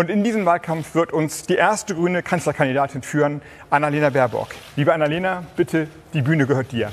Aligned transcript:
Und 0.00 0.10
in 0.10 0.22
diesem 0.22 0.44
Wahlkampf 0.44 0.94
wird 0.94 1.12
uns 1.12 1.44
die 1.44 1.54
erste 1.54 1.94
grüne 1.94 2.22
Kanzlerkandidatin 2.22 3.02
führen, 3.02 3.40
Annalena 3.70 4.10
Baerbock. 4.10 4.48
Liebe 4.76 4.92
Annalena, 4.92 5.44
bitte, 5.56 5.88
die 6.12 6.20
Bühne 6.22 6.46
gehört 6.46 6.70
dir. 6.70 6.90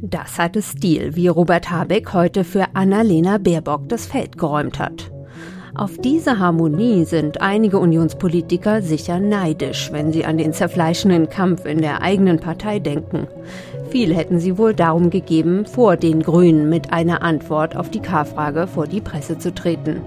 Das 0.00 0.38
hatte 0.38 0.62
Stil, 0.62 1.14
wie 1.14 1.28
Robert 1.28 1.70
Habeck 1.70 2.12
heute 2.12 2.42
für 2.44 2.66
Annalena 2.74 3.38
Baerbock 3.38 3.88
das 3.88 4.06
Feld 4.06 4.36
geräumt 4.36 4.78
hat. 4.78 5.10
Auf 5.76 5.98
diese 5.98 6.38
Harmonie 6.38 7.04
sind 7.04 7.40
einige 7.40 7.78
Unionspolitiker 7.78 8.80
sicher 8.80 9.18
neidisch, 9.18 9.90
wenn 9.92 10.12
sie 10.12 10.24
an 10.24 10.38
den 10.38 10.52
zerfleischenden 10.52 11.28
Kampf 11.30 11.64
in 11.64 11.80
der 11.80 12.00
eigenen 12.00 12.38
Partei 12.38 12.78
denken. 12.78 13.26
Viel 13.94 14.12
hätten 14.12 14.40
sie 14.40 14.58
wohl 14.58 14.74
darum 14.74 15.08
gegeben, 15.08 15.66
vor 15.66 15.96
den 15.96 16.20
Grünen 16.20 16.68
mit 16.68 16.92
einer 16.92 17.22
Antwort 17.22 17.76
auf 17.76 17.90
die 17.90 18.00
K-Frage 18.00 18.66
vor 18.66 18.88
die 18.88 19.00
Presse 19.00 19.38
zu 19.38 19.54
treten. 19.54 20.00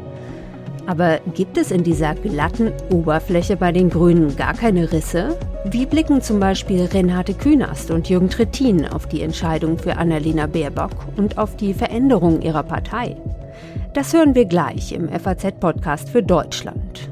Aber 0.86 1.22
gibt 1.36 1.58
es 1.58 1.72
in 1.72 1.86
dieser 1.86 2.14
glatten 2.14 2.74
Oberfläche 2.92 3.56
bei 3.56 3.72
den 3.72 3.90
Grünen 3.90 4.36
gar 4.36 4.54
keine 4.56 4.92
Risse? 4.92 5.40
Wie 5.72 5.86
blicken 5.86 6.22
zum 6.22 6.38
Beispiel 6.38 6.84
Renate 6.84 7.34
Künast 7.34 7.90
und 7.90 8.10
Jürgen 8.10 8.30
Trittin 8.30 8.86
auf 8.86 9.08
die 9.08 9.22
Entscheidung 9.22 9.78
für 9.78 9.96
Annalena 9.96 10.48
Baerbock 10.48 10.92
und 11.16 11.38
auf 11.38 11.56
die 11.56 11.74
Veränderung 11.74 12.42
ihrer 12.42 12.64
Partei? 12.64 13.16
Das 13.94 14.14
hören 14.14 14.36
wir 14.36 14.44
gleich 14.44 14.92
im 14.92 15.08
FAZ-Podcast 15.08 16.10
für 16.10 16.24
Deutschland. 16.24 17.10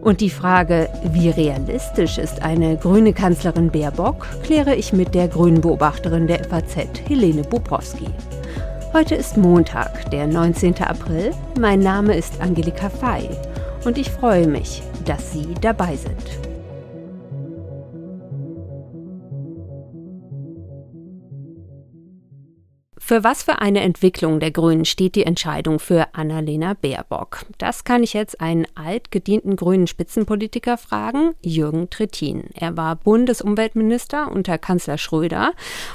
Und 0.00 0.20
die 0.20 0.30
Frage, 0.30 0.88
wie 1.12 1.28
realistisch 1.28 2.18
ist 2.18 2.42
eine 2.42 2.76
grüne 2.76 3.12
Kanzlerin 3.12 3.70
Baerbock, 3.70 4.26
kläre 4.42 4.74
ich 4.74 4.92
mit 4.92 5.14
der 5.14 5.28
grünen 5.28 5.60
Beobachterin 5.60 6.26
der 6.26 6.44
FAZ, 6.44 6.76
Helene 7.08 7.42
Bubrowski. 7.42 8.06
Heute 8.92 9.16
ist 9.16 9.36
Montag, 9.36 10.10
der 10.10 10.26
19. 10.26 10.82
April. 10.82 11.32
Mein 11.60 11.80
Name 11.80 12.16
ist 12.16 12.40
Angelika 12.40 12.88
Fey 12.88 13.28
und 13.84 13.98
ich 13.98 14.10
freue 14.10 14.46
mich, 14.46 14.82
dass 15.04 15.32
Sie 15.32 15.54
dabei 15.60 15.96
sind. 15.96 16.47
Für 23.08 23.24
was 23.24 23.42
für 23.42 23.62
eine 23.62 23.80
Entwicklung 23.80 24.38
der 24.38 24.50
Grünen 24.50 24.84
steht 24.84 25.14
die 25.14 25.24
Entscheidung 25.24 25.78
für 25.78 26.08
Annalena 26.12 26.74
Baerbock? 26.74 27.46
Das 27.56 27.84
kann 27.84 28.02
ich 28.02 28.12
jetzt 28.12 28.42
einen 28.42 28.66
altgedienten 28.74 29.56
grünen 29.56 29.86
Spitzenpolitiker 29.86 30.76
fragen, 30.76 31.34
Jürgen 31.40 31.88
Trittin. 31.88 32.50
Er 32.52 32.76
war 32.76 32.96
Bundesumweltminister 32.96 34.30
unter 34.30 34.58
Kanzler 34.58 34.98
Schröder. 34.98 35.54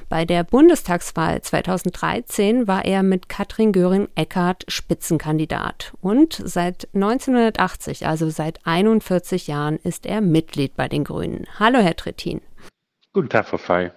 Bei 0.10 0.26
der 0.26 0.44
Bundestagswahl 0.44 1.40
2013 1.40 2.68
war 2.68 2.84
er 2.84 3.04
mit 3.04 3.30
Katrin 3.30 3.74
Göring-Eckardt 3.74 4.66
Spitzenkandidat. 4.68 5.94
Und 6.02 6.42
seit 6.44 6.88
1980, 6.96 8.08
also 8.08 8.32
seit 8.32 8.66
41 8.66 9.46
Jahren, 9.46 9.78
ist 9.78 10.08
er 10.08 10.22
Mitglied 10.22 10.76
bei 10.76 10.88
den 10.88 11.04
Grünen. 11.04 11.46
Hallo, 11.60 11.78
Herr 11.78 11.96
Trittin. 11.96 12.42
Guten 13.14 13.30
Tag, 13.30 13.50
Frau 13.50 13.60
Fey. 13.60 13.92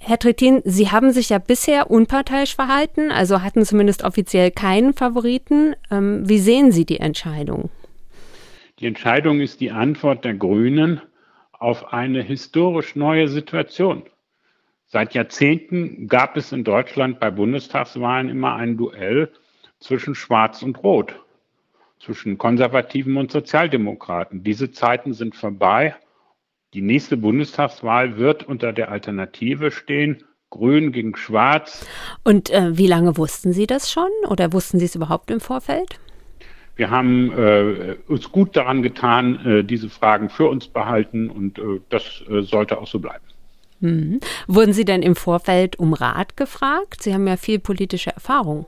Herr 0.00 0.18
Trittin, 0.18 0.62
Sie 0.64 0.90
haben 0.90 1.12
sich 1.12 1.28
ja 1.28 1.38
bisher 1.38 1.90
unparteiisch 1.90 2.54
verhalten, 2.54 3.10
also 3.10 3.42
hatten 3.42 3.64
zumindest 3.64 4.04
offiziell 4.04 4.50
keinen 4.50 4.94
Favoriten. 4.94 5.74
Ähm, 5.90 6.28
wie 6.28 6.38
sehen 6.38 6.72
Sie 6.72 6.86
die 6.86 7.00
Entscheidung? 7.00 7.70
Die 8.78 8.86
Entscheidung 8.86 9.40
ist 9.40 9.60
die 9.60 9.72
Antwort 9.72 10.24
der 10.24 10.34
Grünen 10.34 11.02
auf 11.52 11.92
eine 11.92 12.22
historisch 12.22 12.94
neue 12.94 13.28
Situation. 13.28 14.04
Seit 14.86 15.14
Jahrzehnten 15.14 16.06
gab 16.06 16.36
es 16.36 16.52
in 16.52 16.64
Deutschland 16.64 17.18
bei 17.20 17.30
Bundestagswahlen 17.30 18.28
immer 18.28 18.54
ein 18.54 18.76
Duell 18.76 19.30
zwischen 19.80 20.14
Schwarz 20.14 20.62
und 20.62 20.82
Rot, 20.82 21.14
zwischen 21.98 22.38
Konservativen 22.38 23.16
und 23.16 23.30
Sozialdemokraten. 23.30 24.44
Diese 24.44 24.70
Zeiten 24.70 25.12
sind 25.12 25.34
vorbei 25.34 25.96
die 26.74 26.82
nächste 26.82 27.16
Bundestagswahl 27.16 28.18
wird 28.18 28.46
unter 28.46 28.72
der 28.72 28.90
Alternative 28.90 29.70
stehen, 29.70 30.24
Grün 30.50 30.92
gegen 30.92 31.16
Schwarz. 31.16 31.86
Und 32.24 32.50
äh, 32.50 32.76
wie 32.76 32.86
lange 32.86 33.16
wussten 33.16 33.52
Sie 33.52 33.66
das 33.66 33.90
schon 33.90 34.08
oder 34.28 34.52
wussten 34.52 34.78
Sie 34.78 34.86
es 34.86 34.94
überhaupt 34.94 35.30
im 35.30 35.40
Vorfeld? 35.40 35.98
Wir 36.76 36.90
haben 36.90 37.32
äh, 37.32 37.96
uns 38.06 38.30
gut 38.30 38.56
daran 38.56 38.82
getan, 38.82 39.44
äh, 39.44 39.64
diese 39.64 39.90
Fragen 39.90 40.30
für 40.30 40.48
uns 40.48 40.68
behalten 40.68 41.28
und 41.28 41.58
äh, 41.58 41.80
das 41.88 42.22
äh, 42.28 42.42
sollte 42.42 42.78
auch 42.78 42.86
so 42.86 42.98
bleiben. 42.98 43.24
Mhm. 43.80 44.20
Wurden 44.46 44.72
Sie 44.72 44.84
denn 44.84 45.02
im 45.02 45.16
Vorfeld 45.16 45.78
um 45.78 45.92
Rat 45.92 46.36
gefragt? 46.36 47.02
Sie 47.02 47.12
haben 47.14 47.26
ja 47.26 47.36
viel 47.36 47.58
politische 47.58 48.10
Erfahrung. 48.10 48.66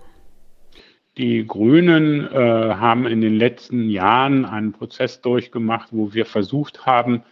Die 1.18 1.46
Grünen 1.46 2.26
äh, 2.32 2.36
haben 2.36 3.06
in 3.06 3.20
den 3.20 3.34
letzten 3.34 3.90
Jahren 3.90 4.44
einen 4.44 4.72
Prozess 4.72 5.20
durchgemacht, 5.20 5.88
wo 5.90 6.12
wir 6.12 6.26
versucht 6.26 6.86
haben, 6.86 7.22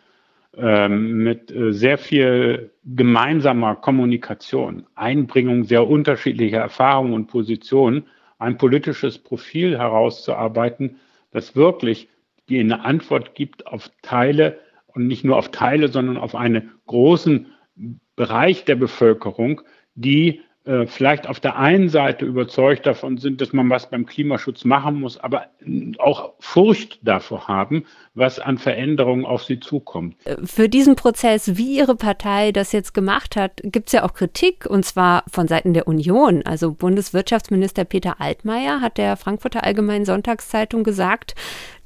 mit 0.89 1.51
äh, 1.51 1.73
sehr 1.73 1.99
viel 1.99 2.73
gemeinsamer 2.85 3.77
Kommunikation, 3.77 4.87
Einbringung 4.95 5.65
sehr 5.65 5.87
unterschiedlicher 5.89 6.59
Erfahrungen 6.59 7.13
und 7.13 7.27
Positionen, 7.29 8.07
ein 8.39 8.59
politisches 8.59 9.19
Profil 9.19 9.79
herauszuarbeiten, 9.79 10.97
das 11.31 11.55
wirklich 11.55 12.09
die 12.49 12.59
eine 12.59 12.85
Antwort 12.85 13.35
gibt 13.35 13.67
auf 13.67 13.91
Teile 14.03 14.59
und 14.87 15.07
nicht 15.07 15.25
nur 15.25 15.37
auf 15.37 15.51
Teile, 15.51 15.89
sondern 15.89 16.17
auf 16.17 16.35
einen 16.35 16.73
großen 16.87 17.47
Bereich 18.17 18.65
der 18.65 18.77
Bevölkerung, 18.77 19.61
die 19.95 20.41
vielleicht 20.87 21.27
auf 21.29 21.41
der 21.41 21.57
einen 21.57 21.89
Seite 21.89 22.27
überzeugt 22.27 22.85
davon 22.85 23.17
sind, 23.17 23.41
dass 23.41 23.53
man 23.53 23.71
was 23.71 23.89
beim 23.89 24.05
Klimaschutz 24.05 24.65
machen 24.65 25.01
muss, 25.01 25.19
aber 25.19 25.47
auch 25.99 26.35
Furcht 26.41 26.99
davor 27.03 27.49
haben, 27.49 27.85
was 28.15 28.39
an 28.39 28.59
Veränderungen 28.59 29.25
auf 29.25 29.45
sie 29.45 29.61
zukommt. 29.61 30.17
Äh, 30.25 30.37
für 30.45 30.69
diesen 30.69 30.97
Prozess, 30.97 31.57
wie 31.57 31.79
Ihre 31.79 31.97
Partei 31.97 32.53
das 32.53 32.73
jetzt 32.73 32.93
gemacht 32.93 33.37
hat, 33.37 33.61
gibt 33.63 33.89
es 33.89 33.93
ja 33.93 34.05
auch 34.05 34.13
Kritik, 34.13 34.67
und 34.67 34.85
zwar 34.85 35.25
von 35.31 35.49
Seiten 35.49 35.73
der 35.73 35.89
Union. 35.89 36.43
Also 36.45 36.73
Bundeswirtschaftsminister 36.73 37.85
Peter 37.85 38.21
Altmaier 38.21 38.81
hat 38.81 38.99
der 38.99 39.17
Frankfurter 39.17 39.65
Allgemeinen 39.65 40.05
Sonntagszeitung 40.05 40.85
gesagt, 40.85 41.35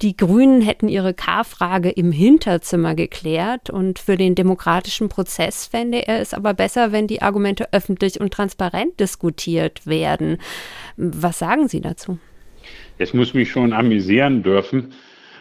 die 0.02 0.16
Grünen 0.16 0.62
hätten 0.62 0.88
ihre 0.88 1.14
K-Frage 1.14 1.88
im 1.88 2.10
Hinterzimmer 2.10 2.94
geklärt 2.96 3.70
und 3.70 4.00
für 4.00 4.16
den 4.16 4.34
demokratischen 4.34 5.08
Prozess 5.08 5.66
fände 5.66 6.08
er 6.08 6.20
es 6.20 6.34
aber 6.34 6.54
besser, 6.54 6.90
wenn 6.90 7.06
die 7.06 7.22
Argumente 7.22 7.72
öffentlich 7.72 8.20
und 8.20 8.32
transparent 8.32 8.98
diskutiert 8.98 9.86
werden. 9.86 10.38
Was 10.96 11.38
sagen 11.38 11.68
Sie 11.68 11.80
dazu? 11.80 12.18
Es 12.98 13.14
muss 13.14 13.32
mich 13.32 13.50
schon 13.50 13.72
amüsieren 13.72 14.42
dürfen, 14.42 14.92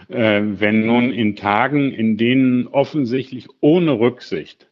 äh, 0.09 0.41
wenn 0.43 0.85
nun 0.85 1.11
in 1.11 1.35
Tagen, 1.35 1.91
in 1.91 2.17
denen 2.17 2.67
offensichtlich 2.67 3.47
ohne 3.61 3.99
Rücksicht 3.99 4.67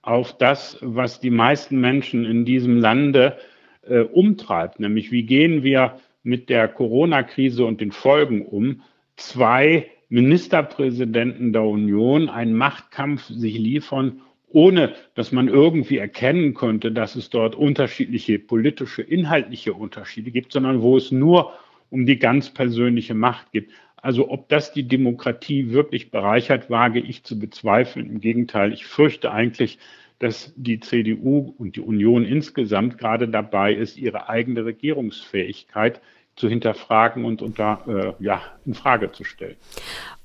auf 0.00 0.36
das, 0.36 0.78
was 0.80 1.20
die 1.20 1.30
meisten 1.30 1.80
Menschen 1.80 2.24
in 2.24 2.44
diesem 2.44 2.78
Lande 2.78 3.38
äh, 3.86 4.00
umtreibt, 4.00 4.80
nämlich 4.80 5.12
wie 5.12 5.24
gehen 5.24 5.62
wir 5.62 5.98
mit 6.22 6.48
der 6.48 6.68
Corona-Krise 6.68 7.64
und 7.64 7.80
den 7.82 7.92
Folgen 7.92 8.42
um, 8.42 8.82
zwei 9.16 9.90
Ministerpräsidenten 10.08 11.52
der 11.52 11.64
Union 11.64 12.28
einen 12.28 12.54
Machtkampf 12.54 13.24
sich 13.24 13.58
liefern, 13.58 14.20
ohne 14.48 14.94
dass 15.14 15.32
man 15.32 15.48
irgendwie 15.48 15.98
erkennen 15.98 16.54
könnte, 16.54 16.92
dass 16.92 17.16
es 17.16 17.30
dort 17.30 17.56
unterschiedliche 17.56 18.38
politische, 18.38 19.02
inhaltliche 19.02 19.74
Unterschiede 19.74 20.30
gibt, 20.30 20.52
sondern 20.52 20.82
wo 20.82 20.96
es 20.96 21.10
nur 21.10 21.52
um 21.90 22.06
die 22.06 22.18
ganz 22.18 22.50
persönliche 22.50 23.14
Macht 23.14 23.50
geht. 23.52 23.68
Also 23.96 24.30
ob 24.30 24.48
das 24.48 24.72
die 24.72 24.86
Demokratie 24.86 25.70
wirklich 25.70 26.10
bereichert, 26.10 26.70
wage 26.70 27.00
ich 27.00 27.24
zu 27.24 27.38
bezweifeln. 27.38 28.10
Im 28.10 28.20
Gegenteil, 28.20 28.72
ich 28.72 28.84
fürchte 28.86 29.32
eigentlich, 29.32 29.78
dass 30.18 30.52
die 30.56 30.78
CDU 30.78 31.54
und 31.58 31.76
die 31.76 31.80
Union 31.80 32.24
insgesamt 32.24 32.98
gerade 32.98 33.28
dabei 33.28 33.74
ist, 33.74 33.96
ihre 33.96 34.28
eigene 34.28 34.64
Regierungsfähigkeit 34.64 36.00
zu 36.36 36.48
hinterfragen 36.48 37.24
und 37.24 37.42
unter, 37.42 38.16
äh, 38.18 38.24
ja, 38.24 38.42
in 38.66 38.74
Frage 38.74 39.12
zu 39.12 39.24
stellen. 39.24 39.56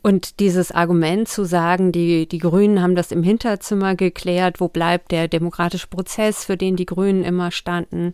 Und 0.02 0.40
dieses 0.40 0.72
Argument 0.72 1.28
zu 1.28 1.44
sagen, 1.44 1.92
die, 1.92 2.28
die 2.28 2.38
Grünen 2.40 2.82
haben 2.82 2.96
das 2.96 3.12
im 3.12 3.22
Hinterzimmer 3.22 3.96
geklärt, 3.96 4.60
wo 4.60 4.68
bleibt 4.68 5.12
der 5.12 5.28
demokratische 5.28 5.88
Prozess, 5.88 6.46
für 6.46 6.58
den 6.58 6.76
die 6.76 6.86
Grünen 6.86 7.24
immer 7.24 7.52
standen? 7.52 8.14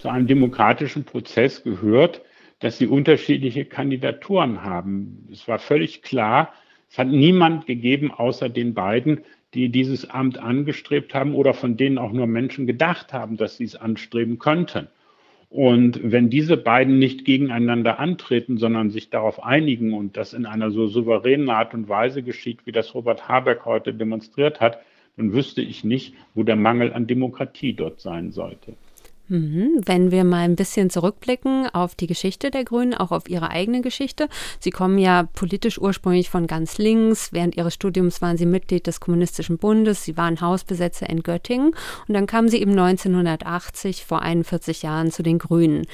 Zu 0.00 0.08
einem 0.08 0.26
demokratischen 0.26 1.04
Prozess 1.04 1.62
gehört, 1.62 2.22
dass 2.60 2.78
sie 2.78 2.86
unterschiedliche 2.86 3.64
Kandidaturen 3.64 4.62
haben. 4.62 5.28
Es 5.30 5.46
war 5.46 5.58
völlig 5.58 6.02
klar, 6.02 6.52
es 6.90 6.98
hat 6.98 7.08
niemand 7.08 7.66
gegeben 7.66 8.10
außer 8.10 8.48
den 8.48 8.74
beiden, 8.74 9.24
die 9.52 9.68
dieses 9.68 10.08
Amt 10.10 10.38
angestrebt 10.38 11.14
haben 11.14 11.34
oder 11.34 11.54
von 11.54 11.76
denen 11.76 11.98
auch 11.98 12.12
nur 12.12 12.26
Menschen 12.26 12.66
gedacht 12.66 13.12
haben, 13.12 13.36
dass 13.36 13.56
sie 13.56 13.64
es 13.64 13.76
anstreben 13.76 14.38
könnten. 14.38 14.88
Und 15.50 16.00
wenn 16.02 16.30
diese 16.30 16.56
beiden 16.56 16.98
nicht 16.98 17.24
gegeneinander 17.24 17.98
antreten, 17.98 18.58
sondern 18.58 18.90
sich 18.90 19.10
darauf 19.10 19.42
einigen 19.42 19.92
und 19.94 20.16
das 20.16 20.32
in 20.32 20.46
einer 20.46 20.70
so 20.70 20.86
souveränen 20.86 21.48
Art 21.50 21.74
und 21.74 21.88
Weise 21.88 22.22
geschieht, 22.22 22.66
wie 22.66 22.72
das 22.72 22.94
Robert 22.94 23.28
Habeck 23.28 23.64
heute 23.64 23.94
demonstriert 23.94 24.60
hat, 24.60 24.78
dann 25.16 25.32
wüsste 25.32 25.62
ich 25.62 25.84
nicht, 25.84 26.14
wo 26.34 26.42
der 26.42 26.56
Mangel 26.56 26.92
an 26.92 27.06
Demokratie 27.06 27.72
dort 27.72 28.00
sein 28.00 28.32
sollte. 28.32 28.74
Mhm. 29.28 29.80
Wenn 29.84 30.10
wir 30.10 30.22
mal 30.24 30.44
ein 30.44 30.56
bisschen 30.56 30.90
zurückblicken 30.90 31.68
auf 31.72 31.94
die 31.94 32.06
Geschichte 32.06 32.50
der 32.50 32.64
Grünen, 32.64 32.94
auch 32.94 33.10
auf 33.10 33.28
ihre 33.28 33.50
eigene 33.50 33.80
Geschichte. 33.80 34.28
Sie 34.60 34.70
kommen 34.70 34.98
ja 34.98 35.28
politisch 35.34 35.78
ursprünglich 35.78 36.28
von 36.28 36.46
ganz 36.46 36.78
links. 36.78 37.32
Während 37.32 37.56
ihres 37.56 37.74
Studiums 37.74 38.20
waren 38.20 38.36
sie 38.36 38.46
Mitglied 38.46 38.86
des 38.86 39.00
Kommunistischen 39.00 39.56
Bundes. 39.56 40.04
Sie 40.04 40.16
waren 40.16 40.40
Hausbesetzer 40.40 41.08
in 41.08 41.22
Göttingen. 41.22 41.74
Und 42.06 42.14
dann 42.14 42.26
kamen 42.26 42.48
sie 42.48 42.60
eben 42.60 42.72
1980, 42.72 44.04
vor 44.04 44.20
41 44.20 44.82
Jahren, 44.82 45.10
zu 45.10 45.22
den 45.22 45.38
Grünen. 45.38 45.86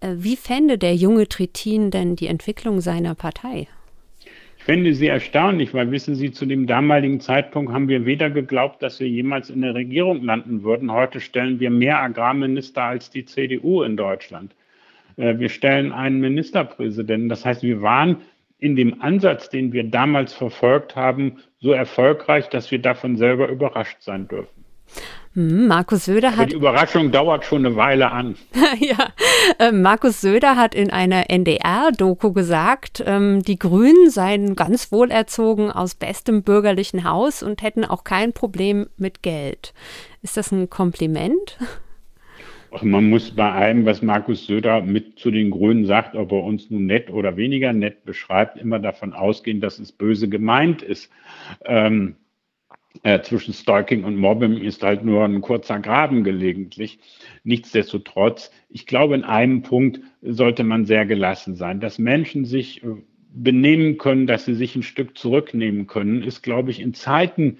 Äh, 0.00 0.14
wie 0.16 0.36
fände 0.36 0.78
der 0.78 0.94
junge 0.96 1.28
Trittin 1.28 1.90
denn 1.90 2.16
die 2.16 2.26
Entwicklung 2.26 2.80
seiner 2.80 3.14
Partei? 3.14 3.68
Fände 4.68 4.92
sie 4.92 5.06
erstaunlich, 5.06 5.72
weil 5.72 5.90
wissen 5.92 6.14
Sie, 6.14 6.30
zu 6.30 6.44
dem 6.44 6.66
damaligen 6.66 7.20
Zeitpunkt 7.20 7.72
haben 7.72 7.88
wir 7.88 8.04
weder 8.04 8.28
geglaubt, 8.28 8.82
dass 8.82 9.00
wir 9.00 9.08
jemals 9.08 9.48
in 9.48 9.62
der 9.62 9.74
Regierung 9.74 10.22
landen 10.22 10.62
würden. 10.62 10.92
Heute 10.92 11.20
stellen 11.20 11.58
wir 11.58 11.70
mehr 11.70 12.02
Agrarminister 12.02 12.82
als 12.82 13.08
die 13.08 13.24
CDU 13.24 13.82
in 13.82 13.96
Deutschland. 13.96 14.54
Äh, 15.16 15.38
wir 15.38 15.48
stellen 15.48 15.90
einen 15.90 16.20
Ministerpräsidenten. 16.20 17.30
Das 17.30 17.46
heißt, 17.46 17.62
wir 17.62 17.80
waren 17.80 18.18
in 18.58 18.76
dem 18.76 19.00
Ansatz, 19.00 19.48
den 19.48 19.72
wir 19.72 19.84
damals 19.84 20.34
verfolgt 20.34 20.96
haben, 20.96 21.38
so 21.60 21.72
erfolgreich, 21.72 22.50
dass 22.50 22.70
wir 22.70 22.78
davon 22.78 23.16
selber 23.16 23.48
überrascht 23.48 24.02
sein 24.02 24.28
dürfen. 24.28 24.57
Hm, 25.34 25.68
Markus 25.68 26.06
Söder 26.06 26.36
hat. 26.36 26.50
die 26.50 26.56
Überraschung 26.56 27.12
dauert 27.12 27.44
schon 27.44 27.64
eine 27.64 27.76
Weile 27.76 28.10
an. 28.10 28.36
ja, 28.80 29.12
äh, 29.58 29.72
Markus 29.72 30.20
Söder 30.20 30.56
hat 30.56 30.74
in 30.74 30.90
einer 30.90 31.30
NDR-Doku 31.30 32.32
gesagt, 32.32 33.04
ähm, 33.06 33.42
die 33.42 33.58
Grünen 33.58 34.10
seien 34.10 34.56
ganz 34.56 34.90
wohlerzogen 34.90 35.70
aus 35.70 35.94
bestem 35.94 36.42
bürgerlichen 36.42 37.04
Haus 37.04 37.42
und 37.42 37.62
hätten 37.62 37.84
auch 37.84 38.04
kein 38.04 38.32
Problem 38.32 38.88
mit 38.96 39.22
Geld. 39.22 39.74
Ist 40.22 40.36
das 40.36 40.50
ein 40.50 40.70
Kompliment? 40.70 41.58
Man 42.82 43.08
muss 43.08 43.30
bei 43.30 43.50
allem, 43.50 43.86
was 43.86 44.02
Markus 44.02 44.46
Söder 44.46 44.82
mit 44.82 45.18
zu 45.18 45.30
den 45.30 45.50
Grünen 45.50 45.86
sagt, 45.86 46.14
ob 46.16 46.32
er 46.32 46.42
uns 46.42 46.68
nun 46.70 46.86
nett 46.86 47.10
oder 47.10 47.36
weniger 47.36 47.72
nett 47.72 48.04
beschreibt, 48.04 48.58
immer 48.58 48.78
davon 48.78 49.14
ausgehen, 49.14 49.60
dass 49.60 49.78
es 49.78 49.92
böse 49.92 50.28
gemeint 50.28 50.82
ist. 50.82 51.10
Ähm, 51.64 52.16
äh, 53.02 53.20
zwischen 53.22 53.54
Stalking 53.54 54.04
und 54.04 54.16
Mobbing 54.16 54.58
ist 54.58 54.82
halt 54.82 55.04
nur 55.04 55.24
ein 55.24 55.40
kurzer 55.40 55.78
Graben 55.78 56.24
gelegentlich. 56.24 56.98
Nichtsdestotrotz, 57.44 58.50
ich 58.68 58.86
glaube, 58.86 59.14
in 59.14 59.24
einem 59.24 59.62
Punkt 59.62 60.00
sollte 60.22 60.64
man 60.64 60.84
sehr 60.84 61.06
gelassen 61.06 61.56
sein. 61.56 61.80
Dass 61.80 61.98
Menschen 61.98 62.44
sich 62.44 62.82
äh, 62.82 62.88
benehmen 63.32 63.98
können, 63.98 64.26
dass 64.26 64.44
sie 64.44 64.54
sich 64.54 64.74
ein 64.76 64.82
Stück 64.82 65.16
zurücknehmen 65.16 65.86
können, 65.86 66.22
ist, 66.22 66.42
glaube 66.42 66.70
ich, 66.70 66.80
in 66.80 66.94
Zeiten, 66.94 67.58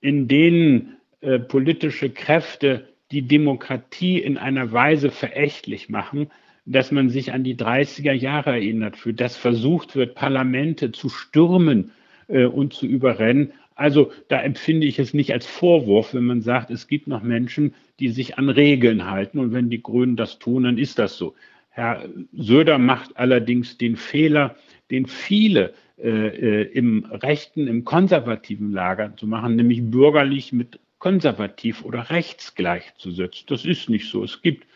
in 0.00 0.28
denen 0.28 0.96
äh, 1.20 1.38
politische 1.38 2.10
Kräfte 2.10 2.88
die 3.10 3.22
Demokratie 3.22 4.18
in 4.18 4.36
einer 4.36 4.72
Weise 4.72 5.10
verächtlich 5.10 5.88
machen, 5.88 6.30
dass 6.66 6.92
man 6.92 7.08
sich 7.08 7.32
an 7.32 7.44
die 7.44 7.56
30er 7.56 8.12
Jahre 8.12 8.50
erinnert, 8.50 8.96
für 8.96 9.14
das 9.14 9.36
versucht 9.36 9.96
wird, 9.96 10.14
Parlamente 10.14 10.92
zu 10.92 11.08
stürmen 11.08 11.92
äh, 12.28 12.44
und 12.44 12.74
zu 12.74 12.86
überrennen. 12.86 13.52
Also 13.78 14.10
da 14.26 14.42
empfinde 14.42 14.88
ich 14.88 14.98
es 14.98 15.14
nicht 15.14 15.32
als 15.32 15.46
Vorwurf, 15.46 16.12
wenn 16.12 16.24
man 16.24 16.42
sagt, 16.42 16.68
es 16.70 16.88
gibt 16.88 17.06
noch 17.06 17.22
Menschen, 17.22 17.74
die 18.00 18.08
sich 18.08 18.36
an 18.36 18.48
Regeln 18.48 19.08
halten. 19.08 19.38
Und 19.38 19.52
wenn 19.52 19.70
die 19.70 19.80
Grünen 19.80 20.16
das 20.16 20.40
tun, 20.40 20.64
dann 20.64 20.78
ist 20.78 20.98
das 20.98 21.16
so. 21.16 21.36
Herr 21.70 22.08
Söder 22.32 22.78
macht 22.78 23.16
allerdings 23.16 23.78
den 23.78 23.94
Fehler, 23.94 24.56
den 24.90 25.06
viele 25.06 25.74
äh, 25.96 26.08
äh 26.08 26.62
im 26.72 27.04
rechten, 27.04 27.68
im 27.68 27.84
konservativen 27.84 28.72
Lager 28.72 29.16
zu 29.16 29.28
machen, 29.28 29.54
nämlich 29.54 29.88
bürgerlich 29.88 30.52
mit 30.52 30.80
konservativ 30.98 31.84
oder 31.84 32.10
rechts 32.10 32.56
gleichzusetzen. 32.56 33.44
Das 33.46 33.64
ist 33.64 33.88
nicht 33.88 34.10
so. 34.10 34.24
Es 34.24 34.42
gibt 34.42 34.66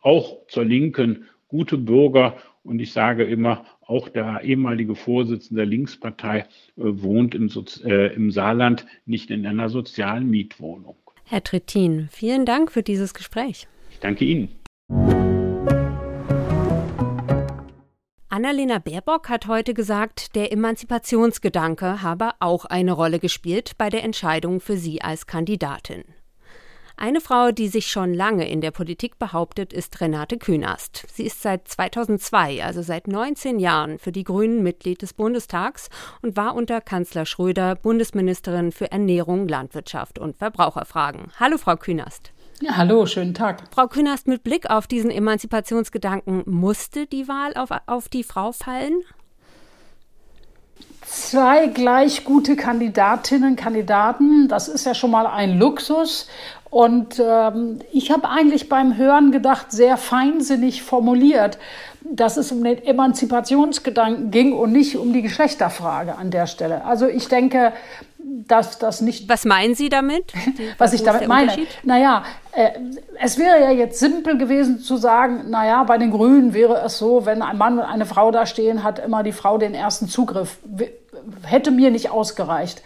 auch 0.00 0.46
zur 0.48 0.64
Linken 0.64 1.26
gute 1.48 1.76
Bürger 1.76 2.38
und 2.66 2.80
ich 2.80 2.92
sage 2.92 3.24
immer, 3.24 3.64
auch 3.80 4.08
der 4.08 4.42
ehemalige 4.42 4.94
Vorsitzende 4.94 5.62
der 5.62 5.66
Linkspartei 5.66 6.40
äh, 6.40 6.44
wohnt 6.76 7.34
im, 7.34 7.50
äh, 7.84 8.14
im 8.14 8.30
Saarland 8.30 8.86
nicht 9.06 9.30
in 9.30 9.46
einer 9.46 9.68
sozialen 9.68 10.28
Mietwohnung. 10.28 10.96
Herr 11.24 11.42
Trittin, 11.42 12.08
vielen 12.10 12.44
Dank 12.44 12.70
für 12.70 12.82
dieses 12.82 13.14
Gespräch. 13.14 13.66
Ich 13.90 13.98
danke 14.00 14.24
Ihnen. 14.24 14.48
Annalena 18.28 18.78
Baerbock 18.78 19.30
hat 19.30 19.46
heute 19.46 19.72
gesagt, 19.72 20.36
der 20.36 20.52
Emanzipationsgedanke 20.52 22.02
habe 22.02 22.32
auch 22.38 22.66
eine 22.66 22.92
Rolle 22.92 23.18
gespielt 23.18 23.72
bei 23.78 23.88
der 23.88 24.04
Entscheidung 24.04 24.60
für 24.60 24.76
sie 24.76 25.00
als 25.00 25.26
Kandidatin. 25.26 26.04
Eine 26.98 27.20
Frau, 27.20 27.50
die 27.50 27.68
sich 27.68 27.88
schon 27.88 28.14
lange 28.14 28.48
in 28.48 28.62
der 28.62 28.70
Politik 28.70 29.18
behauptet, 29.18 29.74
ist 29.74 30.00
Renate 30.00 30.38
Künast. 30.38 31.04
Sie 31.12 31.26
ist 31.26 31.42
seit 31.42 31.68
2002, 31.68 32.64
also 32.64 32.80
seit 32.80 33.06
19 33.06 33.58
Jahren, 33.58 33.98
für 33.98 34.12
die 34.12 34.24
Grünen 34.24 34.62
Mitglied 34.62 35.02
des 35.02 35.12
Bundestags 35.12 35.90
und 36.22 36.38
war 36.38 36.54
unter 36.54 36.80
Kanzler 36.80 37.26
Schröder 37.26 37.74
Bundesministerin 37.74 38.72
für 38.72 38.90
Ernährung, 38.90 39.46
Landwirtschaft 39.46 40.18
und 40.18 40.38
Verbraucherfragen. 40.38 41.32
Hallo, 41.38 41.58
Frau 41.58 41.76
Künast. 41.76 42.32
Ja, 42.62 42.78
hallo, 42.78 43.04
schönen 43.04 43.34
Tag. 43.34 43.64
Frau 43.74 43.88
Künast, 43.88 44.26
mit 44.26 44.42
Blick 44.42 44.70
auf 44.70 44.86
diesen 44.86 45.10
Emanzipationsgedanken 45.10 46.44
musste 46.46 47.06
die 47.06 47.28
Wahl 47.28 47.52
auf, 47.56 47.68
auf 47.84 48.08
die 48.08 48.24
Frau 48.24 48.52
fallen? 48.52 49.02
Zwei 51.02 51.68
gleich 51.68 52.24
gute 52.24 52.56
Kandidatinnen, 52.56 53.54
Kandidaten, 53.54 54.48
das 54.48 54.66
ist 54.66 54.86
ja 54.86 54.94
schon 54.94 55.12
mal 55.12 55.26
ein 55.26 55.56
Luxus. 55.56 56.26
Und 56.76 57.22
ähm, 57.26 57.78
ich 57.90 58.10
habe 58.10 58.28
eigentlich 58.28 58.68
beim 58.68 58.98
Hören 58.98 59.32
gedacht, 59.32 59.72
sehr 59.72 59.96
feinsinnig 59.96 60.82
formuliert, 60.82 61.56
dass 62.02 62.36
es 62.36 62.52
um 62.52 62.62
den 62.62 62.84
Emanzipationsgedanken 62.84 64.30
ging 64.30 64.52
und 64.52 64.72
nicht 64.72 64.98
um 64.98 65.14
die 65.14 65.22
Geschlechterfrage 65.22 66.18
an 66.18 66.30
der 66.30 66.46
Stelle. 66.46 66.84
Also 66.84 67.06
ich 67.06 67.28
denke, 67.28 67.72
dass 68.18 68.78
das 68.78 69.00
nicht. 69.00 69.26
Was 69.26 69.46
meinen 69.46 69.74
Sie 69.74 69.88
damit? 69.88 70.34
Was 70.76 70.92
ich 70.92 71.02
damit 71.02 71.26
meine? 71.28 71.56
Naja, 71.82 72.24
äh, 72.52 72.72
es 73.22 73.38
wäre 73.38 73.58
ja 73.58 73.70
jetzt 73.70 73.98
simpel 73.98 74.36
gewesen 74.36 74.78
zu 74.78 74.98
sagen, 74.98 75.48
naja, 75.48 75.82
bei 75.84 75.96
den 75.96 76.10
Grünen 76.10 76.52
wäre 76.52 76.82
es 76.84 76.98
so, 76.98 77.24
wenn 77.24 77.40
ein 77.40 77.56
Mann 77.56 77.78
und 77.78 77.86
eine 77.86 78.04
Frau 78.04 78.30
da 78.30 78.44
stehen, 78.44 78.84
hat 78.84 78.98
immer 78.98 79.22
die 79.22 79.32
Frau 79.32 79.56
den 79.56 79.72
ersten 79.72 80.08
Zugriff. 80.08 80.58
Hätte 81.42 81.70
mir 81.70 81.90
nicht 81.90 82.10
ausgereicht. 82.10 82.82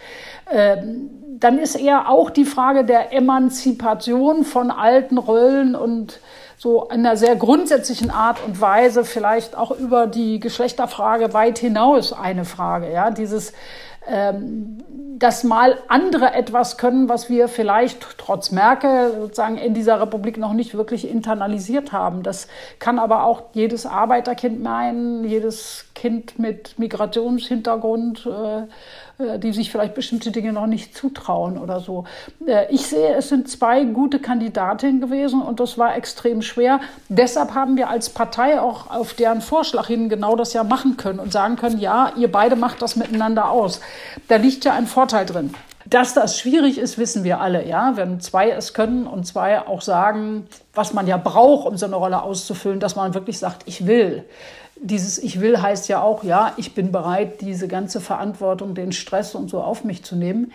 Ähm, 0.49 1.09
dann 1.41 1.57
ist 1.57 1.75
eher 1.75 2.09
auch 2.09 2.29
die 2.29 2.45
Frage 2.45 2.85
der 2.85 3.11
Emanzipation 3.11 4.45
von 4.45 4.71
alten 4.71 5.17
Rollen 5.17 5.75
und 5.75 6.19
so 6.57 6.83
in 6.85 7.05
einer 7.05 7.17
sehr 7.17 7.35
grundsätzlichen 7.35 8.11
Art 8.11 8.37
und 8.45 8.61
Weise 8.61 9.03
vielleicht 9.03 9.57
auch 9.57 9.71
über 9.71 10.05
die 10.05 10.39
Geschlechterfrage 10.39 11.33
weit 11.33 11.57
hinaus 11.57 12.13
eine 12.13 12.45
Frage. 12.45 12.91
Ja, 12.91 13.09
dieses 13.09 13.53
ähm, 14.07 14.83
dass 15.19 15.43
mal 15.43 15.77
andere 15.87 16.33
etwas 16.33 16.77
können, 16.77 17.07
was 17.07 17.29
wir 17.29 17.47
vielleicht 17.47 18.17
trotz 18.17 18.49
Merkel 18.49 19.13
sozusagen 19.13 19.59
in 19.59 19.75
dieser 19.75 20.01
Republik 20.01 20.39
noch 20.39 20.53
nicht 20.53 20.73
wirklich 20.73 21.07
internalisiert 21.07 21.91
haben. 21.91 22.23
Das 22.23 22.47
kann 22.79 22.97
aber 22.97 23.23
auch 23.23 23.43
jedes 23.53 23.85
Arbeiterkind 23.85 24.63
meinen, 24.63 25.23
jedes 25.23 25.85
Kind 25.93 26.39
mit 26.39 26.79
Migrationshintergrund. 26.79 28.25
Äh, 28.25 28.63
die 29.39 29.53
sich 29.53 29.71
vielleicht 29.71 29.95
bestimmte 29.95 30.31
Dinge 30.31 30.53
noch 30.53 30.67
nicht 30.67 30.95
zutrauen 30.95 31.57
oder 31.57 31.79
so. 31.79 32.05
Äh, 32.45 32.73
ich 32.73 32.87
sehe, 32.87 33.15
es 33.15 33.29
sind 33.29 33.49
zwei 33.49 33.83
gute 33.83 34.19
Kandidatinnen 34.19 35.01
gewesen 35.01 35.41
und 35.41 35.59
das 35.59 35.77
war 35.77 35.95
extrem 35.95 36.41
schwer. 36.41 36.79
Deshalb 37.09 37.53
haben 37.53 37.77
wir 37.77 37.89
als 37.89 38.09
Partei 38.09 38.59
auch 38.59 38.89
auf 38.89 39.13
deren 39.13 39.41
Vorschlag 39.41 39.87
hin 39.87 40.09
genau 40.09 40.35
das 40.35 40.53
ja 40.53 40.63
machen 40.63 40.97
können 40.97 41.19
und 41.19 41.31
sagen 41.31 41.55
können, 41.55 41.79
ja, 41.79 42.11
ihr 42.17 42.31
beide 42.31 42.55
macht 42.55 42.81
das 42.81 42.95
miteinander 42.95 43.49
aus. 43.49 43.81
Da 44.27 44.37
liegt 44.37 44.65
ja 44.65 44.73
ein 44.73 44.87
Vorteil 44.87 45.25
drin. 45.25 45.53
Dass 45.91 46.15
das 46.15 46.39
schwierig 46.39 46.79
ist, 46.79 46.97
wissen 46.97 47.23
wir 47.23 47.39
alle, 47.39 47.67
ja. 47.67 47.95
Wenn 47.95 48.19
zwei 48.19 48.49
es 48.49 48.73
können 48.73 49.05
und 49.05 49.27
zwei 49.27 49.59
auch 49.59 49.81
sagen, 49.81 50.47
was 50.73 50.93
man 50.93 51.05
ja 51.05 51.17
braucht, 51.17 51.67
um 51.67 51.77
so 51.77 51.85
eine 51.85 51.97
Rolle 51.97 52.23
auszufüllen, 52.23 52.79
dass 52.79 52.95
man 52.95 53.13
wirklich 53.13 53.37
sagt, 53.37 53.63
ich 53.67 53.85
will 53.85 54.25
dieses 54.81 55.19
Ich 55.19 55.39
will 55.39 55.61
heißt 55.61 55.87
ja 55.89 56.01
auch, 56.01 56.23
ja, 56.23 56.53
ich 56.57 56.73
bin 56.73 56.91
bereit, 56.91 57.41
diese 57.41 57.67
ganze 57.67 58.01
Verantwortung, 58.01 58.73
den 58.73 58.91
Stress 58.91 59.35
und 59.35 59.49
so 59.49 59.61
auf 59.61 59.83
mich 59.83 60.03
zu 60.03 60.15
nehmen. 60.15 60.51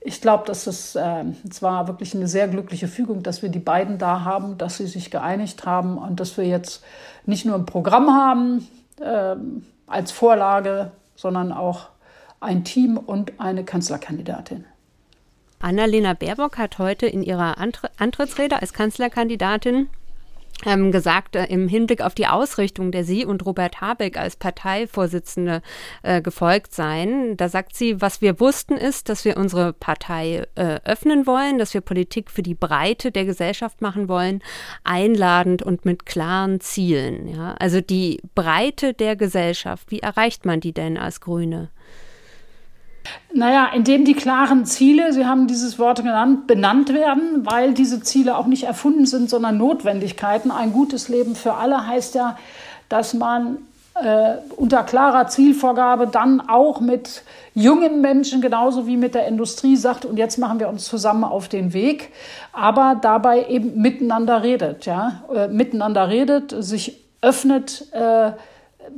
Ich 0.00 0.20
glaube, 0.20 0.44
dass 0.46 0.66
es 0.66 0.94
äh, 0.94 1.24
zwar 1.50 1.88
wirklich 1.88 2.14
eine 2.14 2.26
sehr 2.28 2.48
glückliche 2.48 2.88
Fügung, 2.88 3.22
dass 3.22 3.40
wir 3.40 3.48
die 3.48 3.60
beiden 3.60 3.98
da 3.98 4.24
haben, 4.24 4.58
dass 4.58 4.76
sie 4.76 4.86
sich 4.86 5.10
geeinigt 5.10 5.64
haben 5.64 5.96
und 5.96 6.20
dass 6.20 6.36
wir 6.36 6.44
jetzt 6.44 6.82
nicht 7.24 7.46
nur 7.46 7.54
ein 7.54 7.66
Programm 7.66 8.10
haben 8.10 8.68
äh, 9.00 9.36
als 9.86 10.12
Vorlage, 10.12 10.90
sondern 11.14 11.52
auch 11.52 11.88
ein 12.40 12.64
Team 12.64 12.96
und 12.98 13.40
eine 13.40 13.64
Kanzlerkandidatin. 13.64 14.64
Annalena 15.62 16.14
Baerbock 16.14 16.58
hat 16.58 16.78
heute 16.78 17.06
in 17.06 17.22
ihrer 17.22 17.56
Antrittsrede 17.58 18.60
als 18.60 18.72
Kanzlerkandidatin 18.72 19.88
ähm, 20.64 20.92
gesagt, 20.92 21.36
äh, 21.36 21.46
im 21.46 21.68
Hinblick 21.68 22.02
auf 22.02 22.14
die 22.14 22.26
Ausrichtung, 22.26 22.92
der 22.92 23.04
Sie 23.04 23.24
und 23.24 23.44
Robert 23.44 23.80
Habeck 23.80 24.16
als 24.16 24.36
Parteivorsitzende 24.36 25.62
äh, 26.02 26.22
gefolgt 26.22 26.72
seien. 26.72 27.36
Da 27.36 27.48
sagt 27.48 27.74
sie, 27.74 28.00
was 28.00 28.20
wir 28.20 28.38
wussten 28.40 28.76
ist, 28.76 29.08
dass 29.08 29.24
wir 29.24 29.36
unsere 29.36 29.72
Partei 29.72 30.46
äh, 30.54 30.80
öffnen 30.84 31.26
wollen, 31.26 31.58
dass 31.58 31.74
wir 31.74 31.80
Politik 31.80 32.30
für 32.30 32.42
die 32.42 32.54
Breite 32.54 33.10
der 33.10 33.24
Gesellschaft 33.24 33.80
machen 33.80 34.08
wollen, 34.08 34.42
einladend 34.84 35.62
und 35.62 35.84
mit 35.84 36.06
klaren 36.06 36.60
Zielen. 36.60 37.28
Ja? 37.28 37.54
Also 37.58 37.80
die 37.80 38.20
Breite 38.34 38.94
der 38.94 39.16
Gesellschaft, 39.16 39.90
wie 39.90 40.00
erreicht 40.00 40.44
man 40.46 40.60
die 40.60 40.72
denn 40.72 40.96
als 40.96 41.20
Grüne? 41.20 41.70
Naja, 43.34 43.68
indem 43.74 44.04
die 44.04 44.14
klaren 44.14 44.66
Ziele, 44.66 45.12
Sie 45.12 45.24
haben 45.24 45.46
dieses 45.46 45.78
Wort 45.78 45.98
genannt, 45.98 46.46
benannt 46.46 46.92
werden, 46.92 47.44
weil 47.44 47.72
diese 47.72 48.02
Ziele 48.02 48.36
auch 48.36 48.46
nicht 48.46 48.64
erfunden 48.64 49.06
sind, 49.06 49.30
sondern 49.30 49.56
Notwendigkeiten. 49.56 50.50
Ein 50.50 50.72
gutes 50.72 51.08
Leben 51.08 51.34
für 51.34 51.54
alle 51.54 51.86
heißt 51.86 52.14
ja, 52.14 52.36
dass 52.88 53.14
man 53.14 53.58
äh, 53.94 54.34
unter 54.56 54.82
klarer 54.84 55.28
Zielvorgabe 55.28 56.06
dann 56.06 56.40
auch 56.40 56.80
mit 56.80 57.22
jungen 57.54 58.00
Menschen 58.00 58.40
genauso 58.40 58.86
wie 58.86 58.96
mit 58.96 59.14
der 59.14 59.26
Industrie 59.26 59.76
sagt, 59.76 60.04
und 60.04 60.16
jetzt 60.16 60.38
machen 60.38 60.60
wir 60.60 60.68
uns 60.68 60.84
zusammen 60.84 61.24
auf 61.24 61.48
den 61.48 61.72
Weg, 61.72 62.10
aber 62.52 62.96
dabei 63.00 63.46
eben 63.48 63.80
miteinander 63.80 64.42
redet, 64.42 64.86
ja, 64.86 65.22
äh, 65.34 65.48
miteinander 65.48 66.08
redet, 66.08 66.54
sich 66.58 67.02
öffnet, 67.20 67.86
äh, 67.92 68.32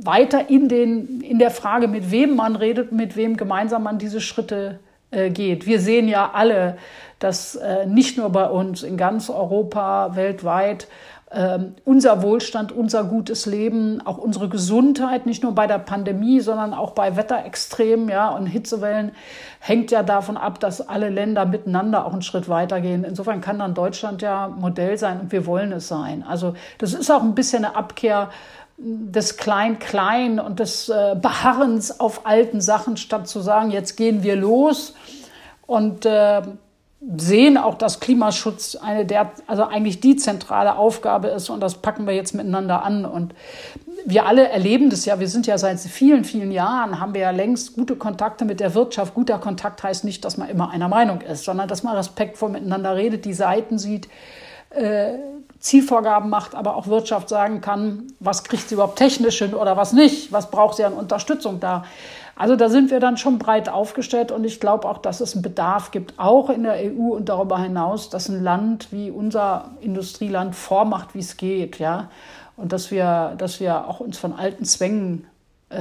weiter 0.01 0.49
in, 0.49 0.69
den, 0.69 1.21
in 1.21 1.39
der 1.39 1.51
Frage, 1.51 1.87
mit 1.87 2.11
wem 2.11 2.35
man 2.35 2.55
redet, 2.55 2.91
mit 2.91 3.15
wem 3.15 3.37
gemeinsam 3.37 3.83
man 3.83 3.97
diese 3.97 4.21
Schritte 4.21 4.79
äh, 5.11 5.29
geht. 5.29 5.65
Wir 5.65 5.79
sehen 5.79 6.07
ja 6.07 6.31
alle, 6.33 6.77
dass 7.19 7.55
äh, 7.55 7.85
nicht 7.85 8.17
nur 8.17 8.29
bei 8.29 8.49
uns, 8.49 8.83
in 8.83 8.97
ganz 8.97 9.29
Europa, 9.29 10.15
weltweit, 10.15 10.87
äh, 11.31 11.59
unser 11.83 12.21
Wohlstand, 12.21 12.71
unser 12.71 13.03
gutes 13.03 13.45
Leben, 13.45 14.01
auch 14.05 14.17
unsere 14.17 14.47
Gesundheit, 14.47 15.25
nicht 15.25 15.43
nur 15.43 15.53
bei 15.53 15.67
der 15.67 15.79
Pandemie, 15.79 16.39
sondern 16.39 16.73
auch 16.73 16.91
bei 16.91 17.15
Wetterextremen 17.15 18.09
ja, 18.09 18.29
und 18.29 18.47
Hitzewellen, 18.47 19.11
hängt 19.59 19.91
ja 19.91 20.03
davon 20.03 20.37
ab, 20.37 20.59
dass 20.59 20.87
alle 20.87 21.09
Länder 21.09 21.45
miteinander 21.45 22.05
auch 22.05 22.13
einen 22.13 22.21
Schritt 22.21 22.47
weitergehen. 22.47 23.03
Insofern 23.03 23.41
kann 23.41 23.59
dann 23.59 23.73
Deutschland 23.73 24.21
ja 24.21 24.47
Modell 24.47 24.97
sein 24.97 25.19
und 25.19 25.31
wir 25.31 25.45
wollen 25.45 25.71
es 25.71 25.87
sein. 25.87 26.23
Also 26.27 26.53
das 26.77 26.93
ist 26.93 27.09
auch 27.11 27.23
ein 27.23 27.35
bisschen 27.35 27.65
eine 27.65 27.75
Abkehr 27.75 28.29
des 28.77 29.37
Klein-Klein 29.37 30.39
und 30.39 30.59
des 30.59 30.89
äh, 30.89 31.15
Beharrens 31.19 31.99
auf 31.99 32.25
alten 32.25 32.59
Sachen, 32.59 32.97
statt 32.97 33.27
zu 33.27 33.39
sagen, 33.39 33.71
jetzt 33.71 33.95
gehen 33.95 34.23
wir 34.23 34.35
los 34.35 34.93
und 35.65 36.05
äh, 36.05 36.41
sehen 37.17 37.57
auch, 37.57 37.75
dass 37.75 37.99
Klimaschutz 37.99 38.75
eine 38.75 39.05
der, 39.05 39.31
also 39.47 39.63
eigentlich 39.63 39.99
die 39.99 40.15
zentrale 40.15 40.75
Aufgabe 40.75 41.27
ist 41.27 41.49
und 41.49 41.59
das 41.61 41.75
packen 41.75 42.07
wir 42.07 42.15
jetzt 42.15 42.33
miteinander 42.33 42.83
an. 42.83 43.05
Und 43.05 43.33
wir 44.05 44.25
alle 44.25 44.49
erleben 44.49 44.89
das 44.89 45.05
ja, 45.05 45.19
wir 45.19 45.27
sind 45.27 45.47
ja 45.47 45.57
seit 45.57 45.79
vielen, 45.79 46.23
vielen 46.23 46.51
Jahren, 46.51 46.99
haben 46.99 47.13
wir 47.13 47.21
ja 47.21 47.31
längst 47.31 47.75
gute 47.75 47.95
Kontakte 47.95 48.43
mit 48.43 48.59
der 48.59 48.73
Wirtschaft. 48.73 49.13
Guter 49.13 49.37
Kontakt 49.37 49.83
heißt 49.83 50.03
nicht, 50.03 50.25
dass 50.25 50.37
man 50.37 50.49
immer 50.49 50.71
einer 50.71 50.87
Meinung 50.87 51.21
ist, 51.21 51.43
sondern 51.43 51.67
dass 51.67 51.83
man 51.83 51.95
respektvoll 51.95 52.49
miteinander 52.49 52.95
redet, 52.95 53.25
die 53.25 53.33
Seiten 53.33 53.77
sieht, 53.77 54.09
äh, 54.71 55.13
Zielvorgaben 55.65 56.29
macht, 56.29 56.53
aber 56.53 56.75
auch 56.75 56.85
Wirtschaft 56.85 57.27
sagen 57.27 57.59
kann, 57.59 58.03
was 58.19 58.43
kriegt 58.43 58.69
sie 58.69 58.75
überhaupt 58.75 58.99
technisch 58.99 59.39
hin 59.39 59.55
oder 59.55 59.75
was 59.75 59.93
nicht, 59.93 60.31
was 60.31 60.51
braucht 60.51 60.75
sie 60.77 60.83
an 60.83 60.93
Unterstützung 60.93 61.59
da. 61.59 61.85
Also 62.35 62.55
da 62.55 62.69
sind 62.69 62.91
wir 62.91 62.99
dann 62.99 63.17
schon 63.17 63.39
breit 63.39 63.67
aufgestellt 63.67 64.31
und 64.31 64.43
ich 64.43 64.59
glaube 64.59 64.87
auch, 64.87 64.99
dass 64.99 65.21
es 65.21 65.33
einen 65.33 65.41
Bedarf 65.41 65.89
gibt, 65.89 66.19
auch 66.19 66.51
in 66.51 66.63
der 66.63 66.75
EU 66.75 67.15
und 67.15 67.29
darüber 67.29 67.57
hinaus, 67.59 68.11
dass 68.11 68.29
ein 68.29 68.43
Land 68.43 68.91
wie 68.91 69.09
unser 69.09 69.71
Industrieland 69.81 70.55
vormacht, 70.55 71.15
wie 71.15 71.19
es 71.19 71.35
geht, 71.35 71.79
ja. 71.79 72.09
Und 72.57 72.71
dass 72.71 72.91
wir, 72.91 73.33
dass 73.39 73.59
wir 73.59 73.87
auch 73.87 74.01
uns 74.01 74.19
von 74.19 74.33
alten 74.33 74.65
Zwängen 74.65 75.25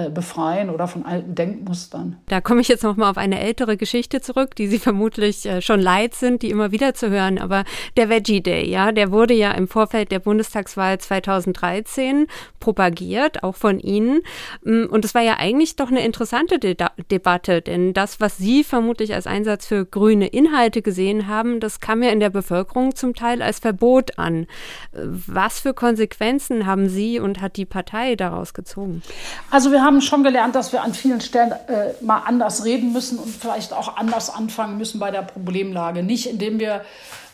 befreien 0.09 0.71
oder 0.71 0.89
von 0.89 1.05
alten 1.05 1.35
Denkmustern. 1.35 2.17
Da 2.29 2.41
komme 2.41 2.63
ich 2.63 2.69
jetzt 2.69 2.83
noch 2.83 2.97
mal 2.97 3.11
auf 3.11 3.19
eine 3.19 3.39
ältere 3.39 3.77
Geschichte 3.77 4.23
zurück, 4.23 4.57
die 4.57 4.67
Sie 4.67 4.79
vermutlich 4.79 5.45
äh, 5.45 5.61
schon 5.61 5.79
leid 5.79 6.15
sind, 6.15 6.41
die 6.41 6.49
immer 6.49 6.73
wieder 6.73 6.95
zu 6.95 7.11
hören. 7.11 7.39
Aber 7.39 7.65
der 7.99 8.09
Veggie 8.09 8.41
Day, 8.41 8.67
ja, 8.67 8.93
der 8.93 9.13
wurde 9.13 9.35
ja 9.35 9.51
im 9.53 9.69
Vorfeld 9.69 10.11
der 10.11 10.21
Bundestagswahl 10.21 10.99
2013 10.99 12.29
propagiert, 12.61 13.43
auch 13.43 13.57
von 13.57 13.79
Ihnen. 13.79 14.23
Mm, 14.63 14.85
und 14.87 15.05
es 15.05 15.15
war 15.15 15.21
ja 15.21 15.37
eigentlich 15.39 15.77
doch 15.77 15.89
eine 15.89 16.03
interessante 16.03 16.59
De 16.59 16.75
Debatte, 17.11 17.61
denn 17.61 17.93
das, 17.93 18.21
was 18.21 18.39
Sie 18.39 18.65
vermutlich 18.65 19.15
als 19.15 19.27
Einsatz 19.27 19.67
für 19.67 19.85
grüne 19.85 20.29
Inhalte 20.29 20.81
gesehen 20.81 21.29
haben, 21.29 21.61
das 21.61 21.81
kam 21.81 22.03
ja 22.03 22.09
in 22.09 22.21
der 22.21 22.31
Bevölkerung 22.31 22.97
zum 22.97 23.15
Teil 23.15 23.43
als 23.43 23.59
Verbot 23.59 24.19
an. 24.19 24.47
Äh, 24.93 25.01
was 25.27 25.61
für 25.61 25.75
Konsequenzen 25.75 26.65
haben 26.65 26.89
Sie 26.89 27.21
und 27.21 27.43
hat 27.43 27.59
die 27.59 27.67
Partei 27.67 28.17
daraus 28.17 28.55
gezogen? 28.55 29.03
Also 29.51 29.74
wir 29.75 29.83
haben 29.83 30.01
schon 30.01 30.23
gelernt, 30.23 30.55
dass 30.55 30.73
wir 30.73 30.83
an 30.83 30.95
vielen 30.95 31.21
Stellen 31.21 31.53
äh, 31.53 31.93
mal 32.01 32.23
anders 32.25 32.65
reden 32.65 32.93
müssen 32.93 33.19
und 33.19 33.29
vielleicht 33.29 33.73
auch 33.73 33.97
anders 33.97 34.31
anfangen 34.31 34.79
müssen 34.79 35.01
bei 35.01 35.11
der 35.11 35.23
Problemlage. 35.23 36.05
Nicht 36.05 36.27
indem 36.27 36.61
wir 36.61 36.85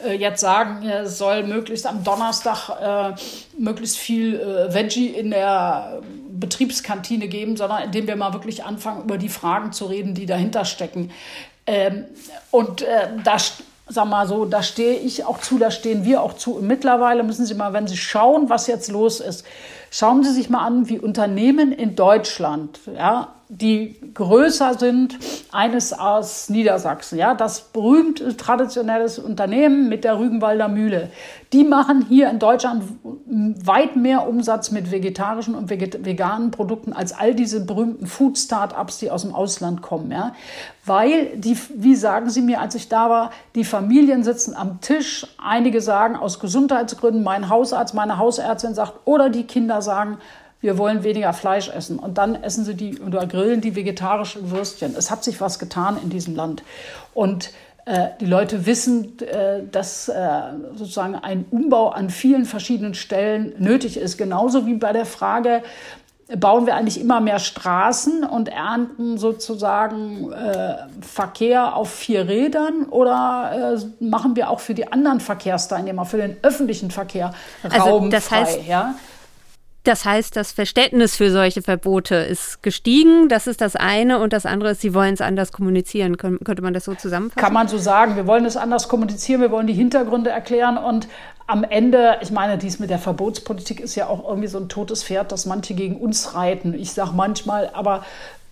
äh, 0.02 0.14
jetzt 0.14 0.40
sagen, 0.40 0.88
es 0.88 1.18
soll 1.18 1.44
möglichst 1.44 1.86
am 1.86 2.02
Donnerstag 2.02 2.70
äh, 2.80 3.14
möglichst 3.58 3.98
viel 3.98 4.40
äh, 4.40 4.72
Veggie 4.74 5.08
in 5.08 5.30
der 5.30 6.00
Betriebskantine 6.30 7.28
geben, 7.28 7.58
sondern 7.58 7.82
indem 7.82 8.06
wir 8.06 8.16
mal 8.16 8.32
wirklich 8.32 8.64
anfangen, 8.64 9.02
über 9.04 9.18
die 9.18 9.28
Fragen 9.28 9.72
zu 9.72 9.84
reden, 9.84 10.14
die 10.14 10.24
dahinter 10.24 10.64
stecken. 10.64 11.10
Ähm, 11.66 12.06
und 12.50 12.80
äh, 12.80 13.08
da 13.22 13.36
sag 13.86 14.06
mal 14.06 14.26
so, 14.26 14.46
da 14.46 14.62
stehe 14.62 14.98
ich 14.98 15.26
auch 15.26 15.38
zu, 15.38 15.58
da 15.58 15.70
stehen 15.70 16.04
wir 16.04 16.22
auch 16.22 16.34
zu. 16.34 16.56
Und 16.56 16.66
mittlerweile 16.66 17.22
müssen 17.22 17.44
Sie 17.44 17.54
mal, 17.54 17.72
wenn 17.72 17.86
Sie 17.86 17.96
schauen, 17.96 18.48
was 18.48 18.66
jetzt 18.66 18.88
los 18.88 19.20
ist, 19.20 19.44
Schauen 19.90 20.22
Sie 20.22 20.32
sich 20.32 20.48
mal 20.48 20.64
an, 20.64 20.88
wie 20.88 21.00
Unternehmen 21.00 21.72
in 21.72 21.96
Deutschland, 21.96 22.78
ja, 22.94 23.34
die 23.48 23.96
größer 24.14 24.78
sind, 24.78 25.18
eines 25.50 25.92
aus 25.92 26.48
Niedersachsen, 26.50 27.18
ja, 27.18 27.34
das 27.34 27.62
berühmte 27.72 28.36
traditionelles 28.36 29.18
Unternehmen 29.18 29.88
mit 29.88 30.04
der 30.04 30.20
Rügenwalder 30.20 30.68
Mühle. 30.68 31.10
Die 31.52 31.64
machen 31.64 32.06
hier 32.08 32.30
in 32.30 32.38
Deutschland 32.38 32.84
weit 33.26 33.96
mehr 33.96 34.28
Umsatz 34.28 34.70
mit 34.70 34.92
vegetarischen 34.92 35.56
und 35.56 35.68
veganen 35.68 36.52
Produkten 36.52 36.92
als 36.92 37.12
all 37.12 37.34
diese 37.34 37.64
berühmten 37.64 38.06
Food 38.06 38.38
Startups, 38.38 38.98
die 38.98 39.10
aus 39.10 39.22
dem 39.22 39.34
Ausland 39.34 39.82
kommen, 39.82 40.12
ja. 40.12 40.32
Weil 40.86 41.36
die, 41.36 41.58
wie 41.74 41.96
sagen 41.96 42.30
Sie 42.30 42.40
mir, 42.40 42.60
als 42.60 42.74
ich 42.76 42.88
da 42.88 43.10
war, 43.10 43.30
die 43.54 43.64
Familien 43.64 44.22
sitzen 44.22 44.54
am 44.54 44.80
Tisch. 44.80 45.26
Einige 45.38 45.80
sagen 45.80 46.16
aus 46.16 46.38
Gesundheitsgründen, 46.40 47.22
mein 47.22 47.48
Hausarzt, 47.48 47.94
meine 47.94 48.18
Hausärztin 48.18 48.74
sagt, 48.74 48.94
oder 49.04 49.28
die 49.28 49.44
Kinder 49.44 49.79
sagen, 49.82 50.18
wir 50.60 50.76
wollen 50.76 51.04
weniger 51.04 51.32
Fleisch 51.32 51.68
essen. 51.68 51.98
Und 51.98 52.18
dann 52.18 52.42
essen 52.42 52.64
sie 52.64 52.74
die 52.74 53.00
oder 53.00 53.26
grillen 53.26 53.60
die 53.60 53.76
vegetarischen 53.76 54.50
Würstchen. 54.50 54.94
Es 54.96 55.10
hat 55.10 55.24
sich 55.24 55.40
was 55.40 55.58
getan 55.58 55.98
in 56.02 56.10
diesem 56.10 56.36
Land. 56.36 56.62
Und 57.14 57.50
äh, 57.86 58.08
die 58.20 58.26
Leute 58.26 58.66
wissen, 58.66 59.18
äh, 59.20 59.62
dass 59.70 60.08
äh, 60.08 60.40
sozusagen 60.74 61.14
ein 61.14 61.46
Umbau 61.50 61.88
an 61.88 62.10
vielen 62.10 62.44
verschiedenen 62.44 62.94
Stellen 62.94 63.54
nötig 63.58 63.96
ist. 63.96 64.18
Genauso 64.18 64.66
wie 64.66 64.74
bei 64.74 64.92
der 64.92 65.06
Frage, 65.06 65.62
bauen 66.38 66.66
wir 66.66 66.76
eigentlich 66.76 67.00
immer 67.00 67.20
mehr 67.20 67.38
Straßen 67.38 68.22
und 68.24 68.48
ernten 68.48 69.18
sozusagen 69.18 70.32
äh, 70.32 70.76
Verkehr 71.00 71.74
auf 71.74 71.90
vier 71.90 72.28
Rädern 72.28 72.84
oder 72.90 73.76
äh, 73.76 74.04
machen 74.04 74.36
wir 74.36 74.50
auch 74.50 74.60
für 74.60 74.74
die 74.74 74.92
anderen 74.92 75.20
Verkehrsteilnehmer, 75.20 76.04
für 76.04 76.18
den 76.18 76.36
öffentlichen 76.42 76.90
Verkehr 76.90 77.32
Raum 77.64 77.72
also 77.72 78.08
das 78.10 78.30
heißt, 78.30 78.60
ja? 78.66 78.94
Das 79.84 80.04
heißt, 80.04 80.36
das 80.36 80.52
Verständnis 80.52 81.16
für 81.16 81.30
solche 81.30 81.62
Verbote 81.62 82.16
ist 82.16 82.62
gestiegen. 82.62 83.28
Das 83.28 83.46
ist 83.46 83.60
das 83.60 83.76
eine. 83.76 84.18
Und 84.18 84.32
das 84.32 84.44
andere 84.44 84.72
ist, 84.72 84.82
Sie 84.82 84.92
wollen 84.92 85.14
es 85.14 85.22
anders 85.22 85.52
kommunizieren. 85.52 86.18
Könnte 86.18 86.60
man 86.60 86.74
das 86.74 86.84
so 86.84 86.94
zusammenfassen? 86.94 87.40
Kann 87.40 87.54
man 87.54 87.66
so 87.66 87.78
sagen. 87.78 88.16
Wir 88.16 88.26
wollen 88.26 88.44
es 88.44 88.56
anders 88.56 88.88
kommunizieren. 88.88 89.40
Wir 89.40 89.50
wollen 89.50 89.66
die 89.66 89.72
Hintergründe 89.72 90.30
erklären. 90.30 90.76
Und 90.76 91.08
am 91.46 91.64
Ende, 91.64 92.18
ich 92.20 92.30
meine, 92.30 92.58
dies 92.58 92.78
mit 92.78 92.90
der 92.90 92.98
Verbotspolitik 92.98 93.80
ist 93.80 93.94
ja 93.94 94.06
auch 94.06 94.28
irgendwie 94.28 94.48
so 94.48 94.58
ein 94.58 94.68
totes 94.68 95.02
Pferd, 95.02 95.32
das 95.32 95.46
manche 95.46 95.74
gegen 95.74 95.96
uns 95.96 96.34
reiten. 96.34 96.74
Ich 96.74 96.92
sage 96.92 97.12
manchmal, 97.14 97.70
aber 97.72 98.04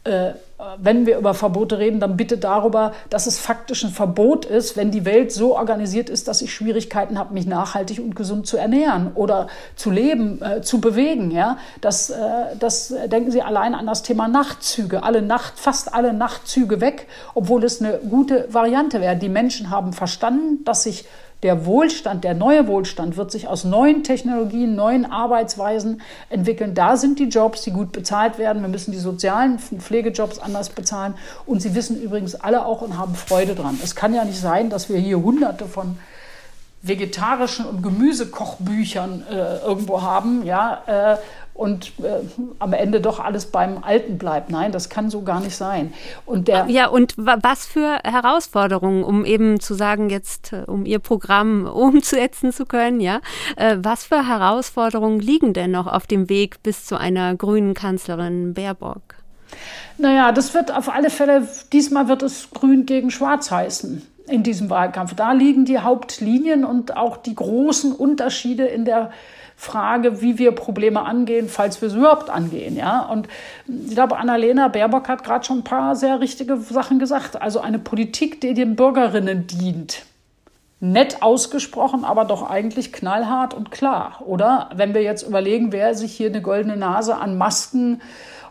äh, 0.04 0.32
wenn 0.78 1.06
wir 1.06 1.18
über 1.18 1.34
Verbote 1.34 1.78
reden, 1.78 2.00
dann 2.00 2.16
bitte 2.16 2.36
darüber, 2.36 2.92
dass 3.10 3.28
es 3.28 3.38
faktisch 3.38 3.84
ein 3.84 3.90
Verbot 3.90 4.44
ist, 4.44 4.76
wenn 4.76 4.90
die 4.90 5.04
Welt 5.04 5.30
so 5.30 5.56
organisiert 5.56 6.10
ist, 6.10 6.26
dass 6.26 6.42
ich 6.42 6.52
Schwierigkeiten 6.52 7.16
habe, 7.16 7.32
mich 7.32 7.46
nachhaltig 7.46 8.00
und 8.00 8.16
gesund 8.16 8.48
zu 8.48 8.56
ernähren 8.56 9.12
oder 9.14 9.46
zu 9.76 9.90
leben, 9.90 10.42
äh, 10.42 10.60
zu 10.60 10.80
bewegen. 10.80 11.30
Ja? 11.30 11.58
Das, 11.80 12.10
äh, 12.10 12.16
das 12.58 12.92
denken 13.06 13.30
Sie 13.30 13.40
allein 13.40 13.72
an 13.74 13.86
das 13.86 14.02
Thema 14.02 14.26
Nachtzüge. 14.26 15.04
Alle 15.04 15.22
Nacht, 15.22 15.60
fast 15.60 15.94
alle 15.94 16.12
Nachtzüge 16.12 16.80
weg, 16.80 17.06
obwohl 17.34 17.62
es 17.62 17.80
eine 17.80 17.98
gute 17.98 18.52
Variante 18.52 19.00
wäre. 19.00 19.14
Die 19.14 19.28
Menschen 19.28 19.70
haben 19.70 19.92
verstanden, 19.92 20.64
dass 20.64 20.82
sich 20.82 21.04
der 21.42 21.66
Wohlstand, 21.66 22.24
der 22.24 22.34
neue 22.34 22.66
Wohlstand 22.66 23.16
wird 23.16 23.30
sich 23.30 23.46
aus 23.46 23.64
neuen 23.64 24.02
Technologien, 24.02 24.74
neuen 24.74 25.06
Arbeitsweisen 25.06 26.00
entwickeln. 26.30 26.74
Da 26.74 26.96
sind 26.96 27.20
die 27.20 27.28
Jobs, 27.28 27.62
die 27.62 27.70
gut 27.70 27.92
bezahlt 27.92 28.38
werden. 28.38 28.60
Wir 28.62 28.68
müssen 28.68 28.90
die 28.90 28.98
sozialen 28.98 29.58
Pflegejobs 29.58 30.40
anders 30.40 30.70
bezahlen. 30.70 31.14
Und 31.46 31.62
sie 31.62 31.76
wissen 31.76 32.00
übrigens 32.00 32.34
alle 32.34 32.66
auch 32.66 32.82
und 32.82 32.98
haben 32.98 33.14
Freude 33.14 33.54
dran. 33.54 33.78
Es 33.82 33.94
kann 33.94 34.14
ja 34.14 34.24
nicht 34.24 34.40
sein, 34.40 34.68
dass 34.68 34.88
wir 34.88 34.98
hier 34.98 35.22
hunderte 35.22 35.66
von 35.66 35.98
vegetarischen 36.82 37.66
und 37.66 37.82
Gemüsekochbüchern 37.82 39.24
äh, 39.30 39.58
irgendwo 39.58 40.02
haben, 40.02 40.44
ja, 40.44 40.82
äh, 40.86 41.16
und 41.58 41.92
äh, 41.98 42.20
am 42.60 42.72
Ende 42.72 43.00
doch 43.00 43.18
alles 43.18 43.46
beim 43.46 43.82
Alten 43.82 44.16
bleibt. 44.16 44.48
Nein, 44.48 44.70
das 44.70 44.88
kann 44.88 45.10
so 45.10 45.22
gar 45.22 45.40
nicht 45.40 45.56
sein. 45.56 45.92
Und 46.24 46.46
der 46.46 46.66
ja, 46.68 46.86
und 46.86 47.14
was 47.16 47.66
für 47.66 47.98
Herausforderungen, 48.04 49.02
um 49.02 49.24
eben 49.24 49.58
zu 49.58 49.74
sagen, 49.74 50.08
jetzt, 50.08 50.52
äh, 50.52 50.62
um 50.68 50.86
Ihr 50.86 51.00
Programm 51.00 51.66
umzusetzen 51.74 52.52
zu 52.52 52.64
können, 52.64 53.00
ja, 53.00 53.20
äh, 53.56 53.76
was 53.80 54.04
für 54.04 54.28
Herausforderungen 54.28 55.18
liegen 55.18 55.52
denn 55.52 55.72
noch 55.72 55.88
auf 55.88 56.06
dem 56.06 56.28
Weg 56.28 56.62
bis 56.62 56.84
zu 56.84 56.96
einer 56.96 57.34
grünen 57.34 57.74
Kanzlerin 57.74 58.54
Baerbock? 58.54 59.16
Naja, 59.98 60.30
das 60.30 60.54
wird 60.54 60.72
auf 60.72 60.88
alle 60.88 61.10
Fälle, 61.10 61.48
diesmal 61.72 62.06
wird 62.06 62.22
es 62.22 62.50
grün 62.52 62.86
gegen 62.86 63.10
schwarz 63.10 63.50
heißen 63.50 64.06
in 64.28 64.44
diesem 64.44 64.70
Wahlkampf. 64.70 65.14
Da 65.14 65.32
liegen 65.32 65.64
die 65.64 65.80
Hauptlinien 65.80 66.64
und 66.64 66.96
auch 66.96 67.16
die 67.16 67.34
großen 67.34 67.92
Unterschiede 67.92 68.66
in 68.66 68.84
der 68.84 69.10
Frage, 69.60 70.22
wie 70.22 70.38
wir 70.38 70.52
Probleme 70.52 71.02
angehen, 71.02 71.48
falls 71.48 71.82
wir 71.82 71.90
sie 71.90 71.98
überhaupt 71.98 72.30
angehen. 72.30 72.76
Ja? 72.76 73.00
Und 73.00 73.26
ich 73.66 73.94
glaube, 73.94 74.16
Annalena 74.16 74.68
Baerbock 74.68 75.08
hat 75.08 75.24
gerade 75.24 75.44
schon 75.44 75.58
ein 75.58 75.64
paar 75.64 75.96
sehr 75.96 76.20
richtige 76.20 76.56
Sachen 76.58 77.00
gesagt. 77.00 77.42
Also 77.42 77.58
eine 77.58 77.80
Politik, 77.80 78.40
die 78.40 78.54
den 78.54 78.76
Bürgerinnen 78.76 79.48
dient. 79.48 80.04
Nett 80.78 81.22
ausgesprochen, 81.22 82.04
aber 82.04 82.24
doch 82.24 82.48
eigentlich 82.48 82.92
knallhart 82.92 83.52
und 83.52 83.72
klar, 83.72 84.22
oder? 84.24 84.70
Wenn 84.76 84.94
wir 84.94 85.02
jetzt 85.02 85.26
überlegen, 85.26 85.72
wer 85.72 85.96
sich 85.96 86.12
hier 86.16 86.28
eine 86.28 86.40
goldene 86.40 86.76
Nase 86.76 87.16
an 87.16 87.36
Masken 87.36 87.94
äh, 87.94 88.04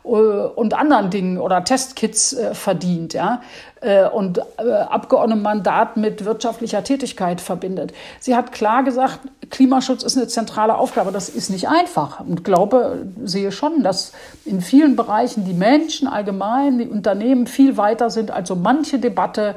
und 0.08 0.74
anderen 0.74 1.10
Dingen 1.10 1.38
oder 1.38 1.64
Testkits 1.64 2.34
äh, 2.34 2.56
verdient, 2.56 3.14
ja, 3.14 3.42
äh, 3.82 4.08
und 4.08 4.42
Abgeordnetenmandat 4.58 5.98
mit 5.98 6.26
wirtschaftlicher 6.26 6.84
Tätigkeit 6.84 7.42
verbindet. 7.42 7.94
Sie 8.20 8.36
hat 8.36 8.52
klar 8.52 8.84
gesagt, 8.84 9.20
Klimaschutz 9.50 10.04
ist 10.04 10.18
eine 10.18 10.28
zentrale 10.28 10.76
Aufgabe. 10.76 11.12
Das 11.12 11.30
ist 11.30 11.50
nicht 11.50 11.70
einfach. 11.70 12.20
Und 12.20 12.44
glaube, 12.44 13.08
sehe 13.24 13.52
schon, 13.52 13.84
dass 13.84 14.14
in 14.46 14.62
vielen 14.62 14.96
Bereichen 14.96 15.46
die 15.46 15.54
Menschen 15.54 16.08
allgemein, 16.08 16.78
die 16.78 16.88
Unternehmen 16.88 17.48
viel 17.48 17.78
weiter 17.78 18.10
sind 18.10 18.32
als 18.32 18.48
so 18.48 18.56
manche 18.56 19.00
Debatte 19.00 19.56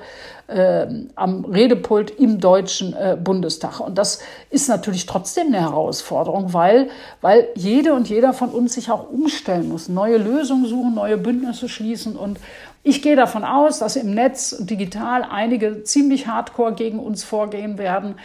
äh, 0.50 0.86
am 1.14 1.44
Redepult 1.44 2.10
im 2.10 2.40
Deutschen 2.40 2.92
äh, 2.92 3.16
Bundestag. 3.22 3.80
Und 3.80 3.96
das 3.96 4.20
ist 4.50 4.68
natürlich 4.68 5.06
trotzdem 5.06 5.48
eine 5.48 5.60
Herausforderung, 5.60 6.52
weil, 6.52 6.90
weil 7.20 7.48
jede 7.54 7.94
und 7.94 8.08
jeder 8.08 8.32
von 8.32 8.50
uns 8.50 8.74
sich 8.74 8.90
auch 8.90 9.10
umstellen 9.10 9.68
muss, 9.68 9.88
neue 9.88 10.18
Lösungen 10.18 10.66
suchen, 10.66 10.94
neue 10.94 11.16
Bündnisse 11.16 11.68
schließen. 11.68 12.16
Und 12.16 12.38
ich 12.82 13.02
gehe 13.02 13.16
davon 13.16 13.44
aus, 13.44 13.78
dass 13.78 13.96
im 13.96 14.14
Netz 14.14 14.56
digital 14.60 15.24
einige 15.30 15.84
ziemlich 15.84 16.26
hardcore 16.26 16.74
gegen 16.74 16.98
uns 16.98 17.24
vorgehen 17.24 17.78
werden 17.78 18.16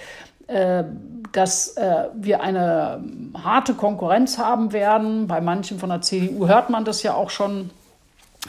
äh, 0.48 0.84
dass 1.32 1.75
äh, 1.75 2.05
wir 2.13 2.41
eine 2.41 3.03
harte 3.34 3.74
Konkurrenz 3.74 4.38
haben 4.38 4.74
werden. 4.74 5.27
Bei 5.27 5.41
manchen 5.41 5.79
von 5.79 5.89
der 5.89 6.01
CDU 6.01 6.48
hört 6.48 6.70
man 6.70 6.86
das 6.86 7.01
ja 7.03 7.15
auch 7.15 7.29
schon. 7.29 7.72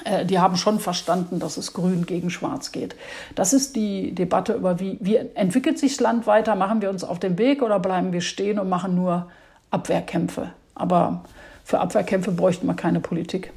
Äh, 0.04 0.24
die 0.24 0.38
haben 0.38 0.56
schon 0.56 0.80
verstanden, 0.80 1.38
dass 1.38 1.56
es 1.56 1.72
grün 1.72 2.06
gegen 2.06 2.30
schwarz 2.30 2.72
geht. 2.72 2.96
Das 3.34 3.52
ist 3.52 3.76
die 3.76 4.14
Debatte 4.14 4.54
über, 4.54 4.80
wie, 4.80 4.98
wie 5.00 5.16
entwickelt 5.16 5.78
sich 5.78 5.96
das 5.96 6.00
Land 6.00 6.26
weiter? 6.26 6.54
Machen 6.54 6.82
wir 6.82 6.90
uns 6.90 7.04
auf 7.04 7.18
den 7.18 7.38
Weg 7.38 7.62
oder 7.62 7.78
bleiben 7.78 8.12
wir 8.12 8.20
stehen 8.20 8.58
und 8.58 8.68
machen 8.68 8.94
nur 8.94 9.30
Abwehrkämpfe? 9.70 10.52
Aber 10.74 11.24
für 11.64 11.80
Abwehrkämpfe 11.80 12.32
bräuchten 12.32 12.66
wir 12.66 12.74
keine 12.74 13.00
Politik. 13.00 13.52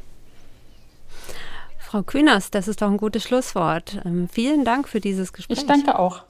Frau 1.77 2.03
Kühners, 2.03 2.51
das 2.51 2.67
ist 2.67 2.81
doch 2.81 2.89
ein 2.89 2.98
gutes 2.98 3.24
Schlusswort. 3.24 4.00
Ähm, 4.05 4.29
vielen 4.31 4.63
Dank 4.63 4.88
für 4.88 5.00
dieses 5.00 5.34
Gespräch. 5.34 5.58
Ich 5.58 5.65
danke 5.65 5.98
auch. 5.98 6.24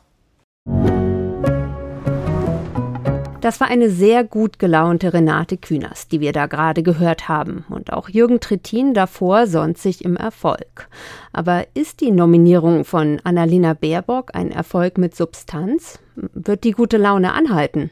Das 3.42 3.62
war 3.62 3.70
eine 3.70 3.90
sehr 3.90 4.26
gut 4.26 4.60
gelaunte 4.60 5.14
Renate 5.14 5.56
Künast, 5.56 6.12
die 6.12 6.20
wir 6.20 6.34
da 6.34 6.48
gerade 6.48 6.84
gehört 6.84 7.30
haben. 7.30 7.64
Und 7.70 7.94
auch 7.94 8.10
Jürgen 8.10 8.42
Trittin 8.42 8.94
davor 8.94 9.48
sonnt 9.48 9.78
sich 9.78 10.04
im 10.04 10.18
Erfolg. 10.18 10.90
Aber 11.32 11.66
ist 11.74 12.02
die 12.02 12.12
Nominierung 12.12 12.84
von 12.84 13.22
Annalena 13.24 13.76
Baerbock 13.76 14.36
ein 14.36 14.52
Erfolg 14.52 14.98
mit 14.98 15.16
Substanz? 15.16 16.00
Wird 16.16 16.66
die 16.66 16.72
gute 16.72 16.98
Laune 16.98 17.32
anhalten? 17.32 17.92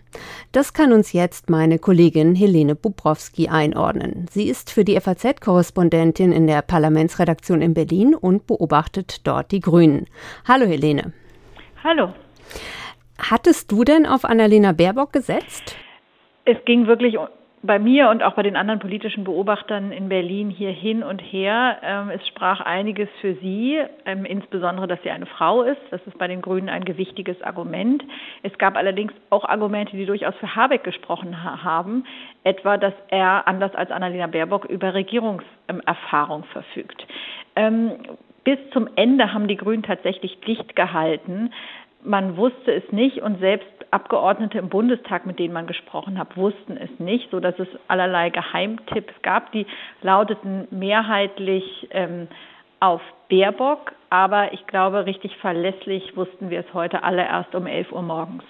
Das 0.51 0.73
kann 0.73 0.91
uns 0.91 1.13
jetzt 1.13 1.49
meine 1.49 1.79
Kollegin 1.79 2.35
Helene 2.35 2.75
Bubrowski 2.75 3.47
einordnen. 3.47 4.25
Sie 4.29 4.49
ist 4.49 4.69
für 4.69 4.83
die 4.83 4.99
FAZ-Korrespondentin 4.99 6.33
in 6.33 6.47
der 6.47 6.61
Parlamentsredaktion 6.61 7.61
in 7.61 7.73
Berlin 7.73 8.15
und 8.15 8.47
beobachtet 8.47 9.25
dort 9.25 9.51
die 9.53 9.61
Grünen. 9.61 10.07
Hallo 10.45 10.65
Helene. 10.65 11.13
Hallo. 11.85 12.11
Hattest 13.19 13.71
du 13.71 13.83
denn 13.83 14.05
auf 14.05 14.25
Annalena 14.25 14.71
Baerbock 14.71 15.11
gesetzt? 15.11 15.75
Es 16.45 16.63
ging 16.65 16.87
wirklich 16.87 17.17
bei 17.63 17.79
mir 17.79 18.09
und 18.09 18.23
auch 18.23 18.35
bei 18.35 18.43
den 18.43 18.55
anderen 18.55 18.79
politischen 18.79 19.23
Beobachtern 19.23 19.91
in 19.91 20.09
Berlin 20.09 20.49
hier 20.49 20.71
hin 20.71 21.03
und 21.03 21.19
her. 21.19 21.77
Ähm, 21.83 22.09
es 22.09 22.25
sprach 22.27 22.61
einiges 22.61 23.09
für 23.19 23.33
sie, 23.35 23.79
ähm, 24.05 24.25
insbesondere, 24.25 24.87
dass 24.87 25.01
sie 25.03 25.09
eine 25.09 25.25
Frau 25.25 25.63
ist. 25.63 25.81
Das 25.89 25.99
ist 26.05 26.17
bei 26.17 26.27
den 26.27 26.41
Grünen 26.41 26.69
ein 26.69 26.85
gewichtiges 26.85 27.41
Argument. 27.41 28.03
Es 28.43 28.57
gab 28.57 28.77
allerdings 28.77 29.11
auch 29.31 29.43
Argumente, 29.43 29.97
die 29.97 30.05
durchaus 30.05 30.35
für 30.35 30.55
Habeck 30.55 30.83
gesprochen 30.83 31.43
haben, 31.43 32.05
etwa, 32.43 32.77
dass 32.77 32.93
er 33.09 33.47
anders 33.47 33.73
als 33.75 33.91
Annalena 33.91 34.27
Baerbock 34.27 34.65
über 34.65 34.93
Regierungserfahrung 34.93 36.43
verfügt. 36.45 37.05
Ähm, 37.55 37.93
bis 38.43 38.59
zum 38.71 38.87
Ende 38.95 39.33
haben 39.33 39.49
die 39.49 39.57
Grünen 39.57 39.83
tatsächlich 39.83 40.39
dicht 40.41 40.75
gehalten 40.75 41.51
man 42.07 42.37
wusste 42.37 42.73
es 42.73 42.91
nicht 42.91 43.21
und 43.21 43.39
selbst 43.39 43.67
Abgeordnete 43.91 44.57
im 44.57 44.69
Bundestag, 44.69 45.25
mit 45.25 45.39
denen 45.39 45.53
man 45.53 45.67
gesprochen 45.67 46.17
hat, 46.17 46.35
wussten 46.35 46.77
es 46.77 46.89
nicht, 46.99 47.29
so 47.31 47.39
dass 47.39 47.57
es 47.59 47.67
allerlei 47.87 48.29
Geheimtipps 48.29 49.13
gab, 49.21 49.51
die 49.51 49.65
lauteten 50.01 50.67
mehrheitlich 50.71 51.87
ähm, 51.91 52.27
auf 52.79 53.01
Baerbock, 53.29 53.93
aber 54.09 54.53
ich 54.53 54.65
glaube, 54.67 55.05
richtig 55.05 55.35
verlässlich 55.37 56.15
wussten 56.15 56.49
wir 56.49 56.59
es 56.59 56.73
heute 56.73 57.03
alle 57.03 57.23
erst 57.23 57.55
um 57.55 57.65
11 57.65 57.91
Uhr 57.91 58.01
morgens. 58.01 58.43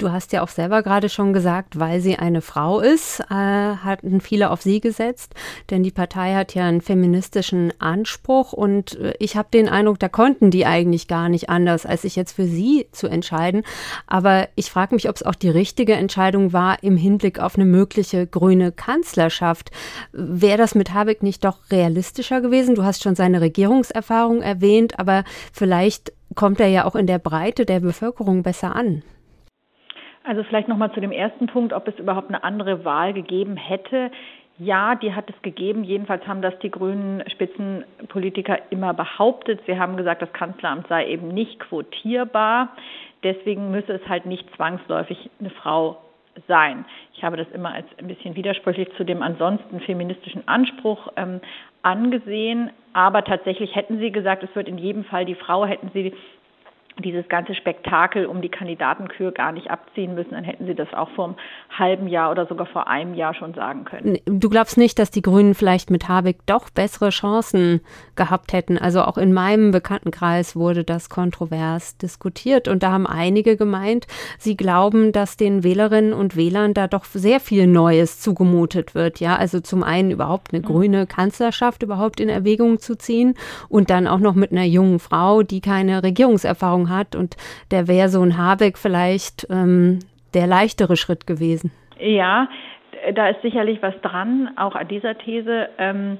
Du 0.00 0.10
hast 0.10 0.32
ja 0.32 0.40
auch 0.42 0.48
selber 0.48 0.82
gerade 0.82 1.10
schon 1.10 1.34
gesagt, 1.34 1.78
weil 1.78 2.00
sie 2.00 2.16
eine 2.16 2.40
Frau 2.40 2.80
ist, 2.80 3.20
äh, 3.20 3.34
hatten 3.34 4.22
viele 4.22 4.48
auf 4.48 4.62
sie 4.62 4.80
gesetzt, 4.80 5.34
denn 5.68 5.82
die 5.82 5.90
Partei 5.90 6.32
hat 6.32 6.54
ja 6.54 6.64
einen 6.64 6.80
feministischen 6.80 7.70
Anspruch 7.80 8.54
und 8.54 8.98
äh, 8.98 9.12
ich 9.18 9.36
habe 9.36 9.48
den 9.52 9.68
Eindruck, 9.68 9.98
da 9.98 10.08
konnten 10.08 10.50
die 10.50 10.64
eigentlich 10.64 11.06
gar 11.06 11.28
nicht 11.28 11.50
anders, 11.50 11.84
als 11.84 12.00
sich 12.00 12.16
jetzt 12.16 12.32
für 12.32 12.46
sie 12.46 12.86
zu 12.92 13.08
entscheiden. 13.08 13.62
Aber 14.06 14.48
ich 14.54 14.70
frage 14.70 14.94
mich, 14.94 15.06
ob 15.06 15.16
es 15.16 15.22
auch 15.22 15.34
die 15.34 15.50
richtige 15.50 15.92
Entscheidung 15.92 16.54
war 16.54 16.82
im 16.82 16.96
Hinblick 16.96 17.38
auf 17.38 17.56
eine 17.56 17.66
mögliche 17.66 18.26
grüne 18.26 18.72
Kanzlerschaft. 18.72 19.70
Wäre 20.12 20.56
das 20.56 20.74
mit 20.74 20.94
Habeck 20.94 21.22
nicht 21.22 21.44
doch 21.44 21.58
realistischer 21.70 22.40
gewesen? 22.40 22.74
Du 22.74 22.84
hast 22.84 23.02
schon 23.02 23.16
seine 23.16 23.42
Regierungserfahrung 23.42 24.40
erwähnt, 24.40 24.98
aber 24.98 25.24
vielleicht 25.52 26.14
kommt 26.34 26.58
er 26.58 26.68
ja 26.68 26.86
auch 26.86 26.94
in 26.94 27.06
der 27.06 27.18
Breite 27.18 27.66
der 27.66 27.80
Bevölkerung 27.80 28.42
besser 28.42 28.74
an. 28.74 29.02
Also 30.24 30.42
vielleicht 30.44 30.68
nochmal 30.68 30.92
zu 30.92 31.00
dem 31.00 31.12
ersten 31.12 31.46
Punkt, 31.46 31.72
ob 31.72 31.88
es 31.88 31.98
überhaupt 31.98 32.28
eine 32.28 32.44
andere 32.44 32.84
Wahl 32.84 33.12
gegeben 33.12 33.56
hätte. 33.56 34.10
Ja, 34.58 34.94
die 34.94 35.14
hat 35.14 35.30
es 35.30 35.40
gegeben. 35.40 35.84
Jedenfalls 35.84 36.26
haben 36.26 36.42
das 36.42 36.58
die 36.58 36.70
grünen 36.70 37.22
Spitzenpolitiker 37.30 38.58
immer 38.70 38.92
behauptet. 38.92 39.60
Sie 39.66 39.78
haben 39.78 39.96
gesagt, 39.96 40.20
das 40.20 40.32
Kanzleramt 40.34 40.86
sei 40.88 41.08
eben 41.08 41.28
nicht 41.28 41.58
quotierbar. 41.60 42.68
Deswegen 43.22 43.70
müsse 43.70 43.94
es 43.94 44.06
halt 44.06 44.26
nicht 44.26 44.44
zwangsläufig 44.56 45.30
eine 45.40 45.50
Frau 45.50 45.96
sein. 46.46 46.84
Ich 47.14 47.24
habe 47.24 47.38
das 47.38 47.48
immer 47.52 47.72
als 47.72 47.86
ein 47.98 48.06
bisschen 48.06 48.36
widersprüchlich 48.36 48.88
zu 48.96 49.04
dem 49.04 49.22
ansonsten 49.22 49.80
feministischen 49.80 50.46
Anspruch 50.46 51.08
ähm, 51.16 51.40
angesehen. 51.82 52.70
Aber 52.92 53.24
tatsächlich 53.24 53.74
hätten 53.74 53.98
Sie 53.98 54.12
gesagt, 54.12 54.42
es 54.42 54.54
wird 54.54 54.68
in 54.68 54.76
jedem 54.76 55.04
Fall 55.04 55.24
die 55.24 55.34
Frau, 55.34 55.64
hätten 55.64 55.90
Sie 55.94 56.12
dieses 57.02 57.28
ganze 57.28 57.54
Spektakel 57.54 58.26
um 58.26 58.42
die 58.42 58.48
Kandidatenkür 58.48 59.32
gar 59.32 59.52
nicht 59.52 59.70
abziehen 59.70 60.14
müssen, 60.14 60.32
dann 60.32 60.44
hätten 60.44 60.66
sie 60.66 60.74
das 60.74 60.92
auch 60.92 61.10
vor 61.10 61.26
einem 61.26 61.36
halben 61.76 62.08
Jahr 62.08 62.30
oder 62.30 62.46
sogar 62.46 62.66
vor 62.66 62.88
einem 62.88 63.14
Jahr 63.14 63.34
schon 63.34 63.54
sagen 63.54 63.84
können. 63.84 64.18
Du 64.26 64.48
glaubst 64.48 64.76
nicht, 64.76 64.98
dass 64.98 65.10
die 65.10 65.22
Grünen 65.22 65.54
vielleicht 65.54 65.90
mit 65.90 66.08
Habeck 66.08 66.38
doch 66.46 66.70
bessere 66.70 67.10
Chancen 67.10 67.80
gehabt 68.16 68.52
hätten? 68.52 68.78
Also 68.78 69.02
auch 69.02 69.18
in 69.18 69.32
meinem 69.32 69.70
Bekanntenkreis 69.70 70.56
wurde 70.56 70.84
das 70.84 71.08
kontrovers 71.08 71.96
diskutiert 71.96 72.68
und 72.68 72.82
da 72.82 72.92
haben 72.92 73.06
einige 73.06 73.56
gemeint, 73.56 74.06
sie 74.38 74.56
glauben, 74.56 75.12
dass 75.12 75.36
den 75.36 75.64
Wählerinnen 75.64 76.12
und 76.12 76.36
Wählern 76.36 76.74
da 76.74 76.86
doch 76.86 77.04
sehr 77.04 77.40
viel 77.40 77.66
Neues 77.66 78.20
zugemutet 78.20 78.94
wird. 78.94 79.20
Ja, 79.20 79.36
also 79.36 79.60
zum 79.60 79.82
einen 79.82 80.10
überhaupt 80.10 80.52
eine 80.52 80.62
mhm. 80.62 80.66
grüne 80.66 81.06
Kanzlerschaft 81.06 81.82
überhaupt 81.82 82.20
in 82.20 82.28
Erwägung 82.28 82.78
zu 82.78 82.96
ziehen 82.96 83.34
und 83.68 83.90
dann 83.90 84.06
auch 84.06 84.18
noch 84.18 84.34
mit 84.34 84.52
einer 84.52 84.64
jungen 84.64 84.98
Frau, 84.98 85.42
die 85.42 85.60
keine 85.60 86.02
Regierungserfahrung 86.02 86.89
hat. 86.90 87.16
Und 87.16 87.36
der 87.70 87.88
wäre 87.88 88.10
so 88.10 88.20
ein 88.22 88.36
Habeck 88.36 88.76
vielleicht 88.76 89.46
ähm, 89.48 90.00
der 90.34 90.46
leichtere 90.46 90.96
Schritt 90.96 91.26
gewesen. 91.26 91.72
Ja, 91.98 92.48
da 93.14 93.28
ist 93.28 93.40
sicherlich 93.40 93.80
was 93.82 93.98
dran, 94.02 94.50
auch 94.56 94.74
an 94.74 94.88
dieser 94.88 95.16
These. 95.16 95.70
Ähm, 95.78 96.18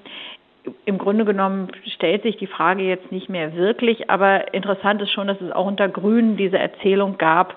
im 0.84 0.98
Grunde 0.98 1.24
genommen 1.24 1.68
stellt 1.94 2.22
sich 2.22 2.36
die 2.36 2.46
Frage 2.46 2.82
jetzt 2.82 3.10
nicht 3.12 3.28
mehr 3.28 3.54
wirklich, 3.54 4.10
aber 4.10 4.52
interessant 4.54 5.02
ist 5.02 5.10
schon, 5.10 5.26
dass 5.26 5.40
es 5.40 5.52
auch 5.52 5.66
unter 5.66 5.88
Grünen 5.88 6.36
diese 6.36 6.58
Erzählung 6.58 7.18
gab, 7.18 7.56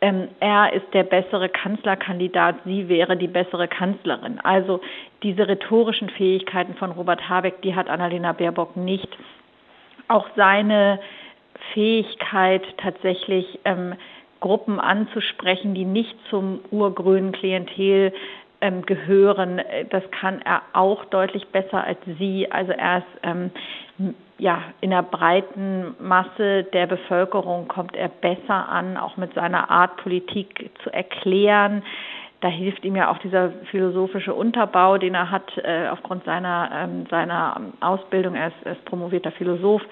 ähm, 0.00 0.28
er 0.40 0.72
ist 0.72 0.86
der 0.94 1.02
bessere 1.02 1.48
Kanzlerkandidat, 1.48 2.56
sie 2.64 2.88
wäre 2.88 3.16
die 3.16 3.26
bessere 3.26 3.68
Kanzlerin. 3.68 4.40
Also 4.42 4.80
diese 5.22 5.46
rhetorischen 5.46 6.08
Fähigkeiten 6.08 6.74
von 6.74 6.92
Robert 6.92 7.28
Habeck, 7.28 7.60
die 7.62 7.74
hat 7.74 7.88
Annalena 7.88 8.32
Baerbock 8.32 8.76
nicht. 8.76 9.08
Auch 10.08 10.26
seine 10.36 11.00
Fähigkeit 11.72 12.62
tatsächlich 12.78 13.60
ähm, 13.64 13.94
Gruppen 14.40 14.80
anzusprechen, 14.80 15.74
die 15.74 15.84
nicht 15.84 16.16
zum 16.30 16.60
urgrünen 16.70 17.32
Klientel 17.32 18.12
ähm, 18.60 18.82
gehören. 18.82 19.60
Das 19.90 20.02
kann 20.10 20.40
er 20.42 20.62
auch 20.72 21.04
deutlich 21.06 21.48
besser 21.48 21.84
als 21.84 21.98
sie. 22.18 22.50
Also 22.50 22.72
er 22.72 22.98
ist 22.98 23.06
ähm, 23.22 23.50
ja 24.38 24.62
in 24.80 24.90
der 24.90 25.02
breiten 25.02 25.94
Masse 26.00 26.64
der 26.72 26.86
Bevölkerung 26.86 27.68
kommt 27.68 27.94
er 27.94 28.08
besser 28.08 28.68
an, 28.68 28.96
auch 28.96 29.16
mit 29.16 29.34
seiner 29.34 29.70
Art 29.70 29.96
Politik 29.98 30.70
zu 30.82 30.90
erklären 30.90 31.82
da 32.40 32.48
hilft 32.48 32.84
ihm 32.84 32.96
ja 32.96 33.10
auch 33.10 33.18
dieser 33.18 33.50
philosophische 33.70 34.34
Unterbau, 34.34 34.96
den 34.96 35.14
er 35.14 35.30
hat 35.30 35.56
äh, 35.58 35.88
aufgrund 35.88 36.24
seiner, 36.24 36.70
ähm, 36.74 37.06
seiner 37.10 37.60
Ausbildung. 37.80 38.34
Er 38.34 38.48
ist, 38.48 38.56
er 38.64 38.72
ist 38.72 38.84
promovierter 38.86 39.30
Philosoph 39.32 39.82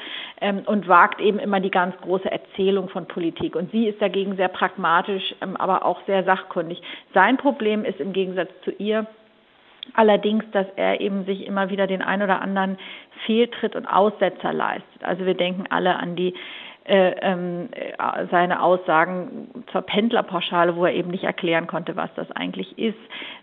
ähm, 0.41 0.63
und 0.65 0.89
wagt 0.89 1.21
eben 1.21 1.39
immer 1.39 1.61
die 1.61 1.71
ganz 1.71 1.95
große 1.99 2.31
Erzählung 2.31 2.89
von 2.89 3.07
Politik. 3.07 3.55
Und 3.55 3.71
sie 3.71 3.87
ist 3.87 4.01
dagegen 4.01 4.37
sehr 4.37 4.49
pragmatisch, 4.49 5.35
ähm, 5.43 5.57
aber 5.57 5.85
auch 5.85 6.01
sehr 6.07 6.25
sachkundig. 6.25 6.81
Sein 7.13 7.37
Problem 7.37 7.85
ist 7.85 8.01
im 8.01 8.13
Gegensatz 8.13 8.51
zu 8.65 8.71
ihr, 8.73 9.07
Allerdings, 9.95 10.45
dass 10.53 10.67
er 10.77 11.01
eben 11.01 11.25
sich 11.25 11.47
immer 11.47 11.71
wieder 11.71 11.87
den 11.87 12.03
ein 12.03 12.23
oder 12.23 12.43
anderen 12.43 12.79
Fehltritt 13.25 13.75
und 13.75 13.87
Aussetzer 13.87 14.53
leistet. 14.53 15.03
Also 15.03 15.25
wir 15.25 15.33
denken 15.33 15.65
alle 15.71 15.97
an 15.97 16.15
die 16.15 16.35
seine 16.89 18.63
Aussagen 18.63 19.65
zur 19.71 19.83
Pendlerpauschale, 19.83 20.75
wo 20.75 20.87
er 20.87 20.95
eben 20.95 21.11
nicht 21.11 21.25
erklären 21.25 21.67
konnte, 21.67 21.97
was 21.97 22.09
das 22.15 22.31
eigentlich 22.33 22.79
ist. 22.79 22.99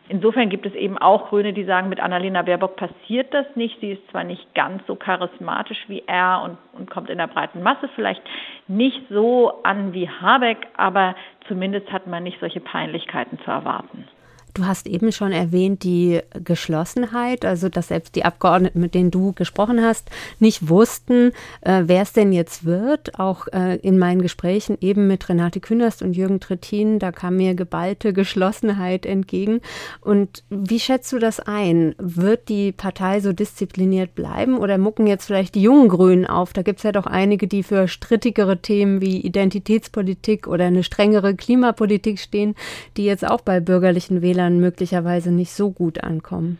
Insofern 0.09 0.49
gibt 0.49 0.65
es 0.65 0.73
eben 0.73 0.97
auch 0.97 1.29
Grüne, 1.29 1.53
die 1.53 1.63
sagen, 1.63 1.89
mit 1.89 1.99
Annalena 1.99 2.41
Baerbock 2.41 2.75
passiert 2.75 3.33
das 3.35 3.45
nicht. 3.55 3.79
Sie 3.81 3.91
ist 3.91 4.09
zwar 4.09 4.23
nicht 4.23 4.55
ganz 4.55 4.81
so 4.87 4.95
charismatisch 4.95 5.85
wie 5.87 6.03
er 6.07 6.41
und, 6.43 6.57
und 6.79 6.89
kommt 6.89 7.09
in 7.11 7.19
der 7.19 7.27
breiten 7.27 7.61
Masse 7.61 7.87
vielleicht 7.95 8.21
nicht 8.67 9.01
so 9.09 9.61
an 9.63 9.93
wie 9.93 10.09
Habeck, 10.09 10.67
aber 10.75 11.15
zumindest 11.47 11.91
hat 11.91 12.07
man 12.07 12.23
nicht 12.23 12.39
solche 12.39 12.61
Peinlichkeiten 12.61 13.37
zu 13.39 13.51
erwarten. 13.51 14.07
Du 14.55 14.65
hast 14.65 14.87
eben 14.87 15.11
schon 15.11 15.33
erwähnt 15.33 15.83
die 15.83 16.21
Geschlossenheit, 16.41 17.43
also 17.43 17.67
dass 17.67 17.89
selbst 17.89 18.15
die 18.15 18.23
Abgeordneten, 18.23 18.79
mit 18.79 18.95
denen 18.95 19.11
du 19.11 19.33
gesprochen 19.33 19.83
hast, 19.83 20.09
nicht 20.39 20.69
wussten, 20.69 21.33
äh, 21.59 21.83
wer 21.87 22.03
es 22.03 22.13
denn 22.13 22.31
jetzt 22.31 22.63
wird. 22.63 23.19
Auch 23.19 23.47
äh, 23.47 23.75
in 23.75 23.99
meinen 23.99 24.21
Gesprächen 24.21 24.77
eben 24.79 25.07
mit 25.07 25.27
Renate 25.27 25.59
Künast 25.59 26.01
und 26.01 26.13
Jürgen 26.13 26.39
Trittin, 26.39 26.99
da 26.99 27.11
kam 27.11 27.35
mir 27.35 27.53
geballte 27.53 28.13
Geschlossenheit 28.13 29.05
entgegen. 29.05 29.59
Und 29.99 30.45
wie 30.49 30.79
schätzt 30.79 31.11
du 31.11 31.19
das 31.19 31.41
ein? 31.41 31.93
Wird 31.97 32.47
die 32.47 32.71
Partei 32.71 33.19
so 33.19 33.33
diszipliniert 33.33 34.15
bleiben 34.15 34.57
oder 34.57 34.77
mucken 34.77 35.05
jetzt 35.05 35.25
vielleicht 35.25 35.55
die 35.55 35.63
jungen 35.63 35.89
Grünen 35.89 36.25
auf? 36.25 36.53
Da 36.53 36.61
gibt 36.61 36.79
es 36.79 36.83
ja 36.83 36.93
doch 36.93 37.07
einige, 37.07 37.49
die 37.49 37.61
für 37.61 37.89
strittigere 37.89 38.61
Themen 38.61 39.01
wie 39.01 39.19
Identitätspolitik 39.19 40.47
oder 40.47 40.63
eine 40.63 40.83
strengere 40.83 41.35
Klimapolitik 41.35 42.19
stehen, 42.19 42.55
die 42.95 43.03
jetzt 43.03 43.27
auch 43.27 43.41
bei 43.41 43.59
bürgerlichen 43.59 44.21
Wählern 44.21 44.44
dann 44.45 44.59
möglicherweise 44.59 45.33
nicht 45.33 45.51
so 45.51 45.71
gut 45.71 46.03
ankommen. 46.03 46.59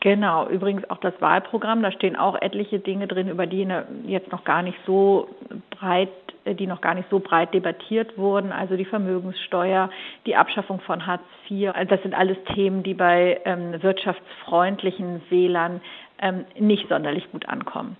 Genau, 0.00 0.48
übrigens 0.48 0.88
auch 0.88 0.98
das 0.98 1.14
Wahlprogramm, 1.20 1.82
da 1.82 1.90
stehen 1.90 2.16
auch 2.16 2.40
etliche 2.40 2.78
Dinge 2.78 3.08
drin, 3.08 3.28
über 3.28 3.46
die 3.46 3.64
ne, 3.64 3.86
jetzt 4.06 4.30
noch 4.30 4.44
gar 4.44 4.62
nicht 4.62 4.78
so 4.86 5.28
breit, 5.70 6.10
äh, 6.44 6.54
die 6.54 6.66
noch 6.66 6.80
gar 6.80 6.94
nicht 6.94 7.08
so 7.10 7.18
breit 7.18 7.52
debattiert 7.54 8.16
wurden, 8.16 8.52
also 8.52 8.76
die 8.76 8.84
Vermögenssteuer, 8.84 9.90
die 10.26 10.36
Abschaffung 10.36 10.80
von 10.80 11.06
Hartz 11.06 11.24
IV. 11.50 11.74
Also 11.74 11.90
das 11.90 12.02
sind 12.02 12.14
alles 12.14 12.36
Themen, 12.54 12.82
die 12.82 12.94
bei 12.94 13.40
ähm, 13.44 13.82
wirtschaftsfreundlichen 13.82 15.22
Wählern 15.28 15.80
ähm, 16.20 16.44
nicht 16.58 16.88
sonderlich 16.88 17.28
gut 17.32 17.48
ankommen. 17.48 17.96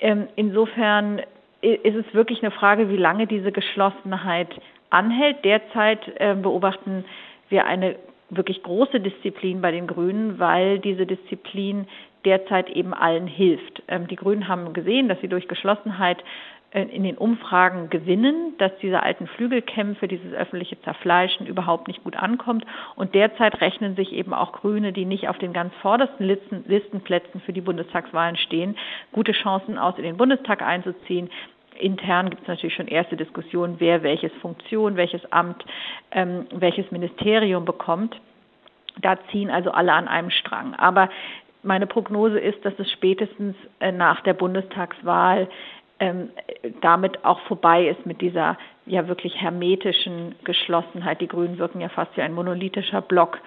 Ähm, 0.00 0.28
insofern 0.36 1.20
ist 1.60 1.94
es 1.94 2.14
wirklich 2.14 2.42
eine 2.42 2.50
Frage, 2.50 2.88
wie 2.88 2.96
lange 2.96 3.26
diese 3.26 3.52
Geschlossenheit 3.52 4.48
anhält. 4.90 5.44
Derzeit 5.44 6.00
äh, 6.16 6.34
beobachten 6.34 7.04
wir 7.50 7.66
eine 7.66 7.96
wirklich 8.36 8.62
große 8.62 9.00
Disziplin 9.00 9.60
bei 9.60 9.70
den 9.70 9.86
Grünen, 9.86 10.38
weil 10.38 10.78
diese 10.78 11.06
Disziplin 11.06 11.86
derzeit 12.24 12.70
eben 12.70 12.94
allen 12.94 13.26
hilft. 13.26 13.82
Ähm, 13.88 14.06
die 14.06 14.16
Grünen 14.16 14.48
haben 14.48 14.72
gesehen, 14.72 15.08
dass 15.08 15.20
sie 15.20 15.28
durch 15.28 15.48
Geschlossenheit 15.48 16.22
äh, 16.72 16.84
in 16.84 17.02
den 17.02 17.18
Umfragen 17.18 17.90
gewinnen, 17.90 18.54
dass 18.58 18.72
diese 18.80 19.02
alten 19.02 19.26
Flügelkämpfe, 19.26 20.08
dieses 20.08 20.32
öffentliche 20.32 20.80
Zerfleischen 20.82 21.46
überhaupt 21.46 21.88
nicht 21.88 22.02
gut 22.04 22.16
ankommt. 22.16 22.64
Und 22.96 23.14
derzeit 23.14 23.60
rechnen 23.60 23.96
sich 23.96 24.12
eben 24.12 24.32
auch 24.32 24.52
Grüne, 24.52 24.92
die 24.92 25.04
nicht 25.04 25.28
auf 25.28 25.38
den 25.38 25.52
ganz 25.52 25.74
vordersten 25.82 26.26
Listen, 26.26 26.64
Listenplätzen 26.66 27.40
für 27.42 27.52
die 27.52 27.60
Bundestagswahlen 27.60 28.36
stehen, 28.36 28.76
gute 29.12 29.32
Chancen 29.32 29.78
aus, 29.78 29.98
in 29.98 30.04
den 30.04 30.16
Bundestag 30.16 30.62
einzuziehen. 30.62 31.28
Intern 31.78 32.30
gibt 32.30 32.42
es 32.42 32.48
natürlich 32.48 32.74
schon 32.74 32.88
erste 32.88 33.16
Diskussionen, 33.16 33.76
wer 33.78 34.02
welches 34.02 34.32
Funktion, 34.40 34.96
welches 34.96 35.30
Amt, 35.32 35.64
ähm, 36.10 36.46
welches 36.52 36.90
Ministerium 36.90 37.64
bekommt. 37.64 38.20
Da 39.00 39.18
ziehen 39.30 39.50
also 39.50 39.70
alle 39.70 39.92
an 39.92 40.08
einem 40.08 40.30
Strang. 40.30 40.74
Aber 40.74 41.08
meine 41.62 41.86
Prognose 41.86 42.38
ist, 42.38 42.64
dass 42.64 42.74
es 42.78 42.90
spätestens 42.90 43.56
äh, 43.80 43.92
nach 43.92 44.20
der 44.22 44.34
Bundestagswahl 44.34 45.48
ähm, 46.00 46.30
damit 46.80 47.24
auch 47.24 47.40
vorbei 47.42 47.86
ist 47.86 48.04
mit 48.06 48.20
dieser 48.20 48.58
ja 48.86 49.06
wirklich 49.06 49.40
hermetischen 49.40 50.34
Geschlossenheit. 50.44 51.20
Die 51.20 51.28
Grünen 51.28 51.58
wirken 51.58 51.80
ja 51.80 51.88
fast 51.88 52.16
wie 52.16 52.22
ein 52.22 52.34
monolithischer 52.34 53.00
Block. 53.00 53.38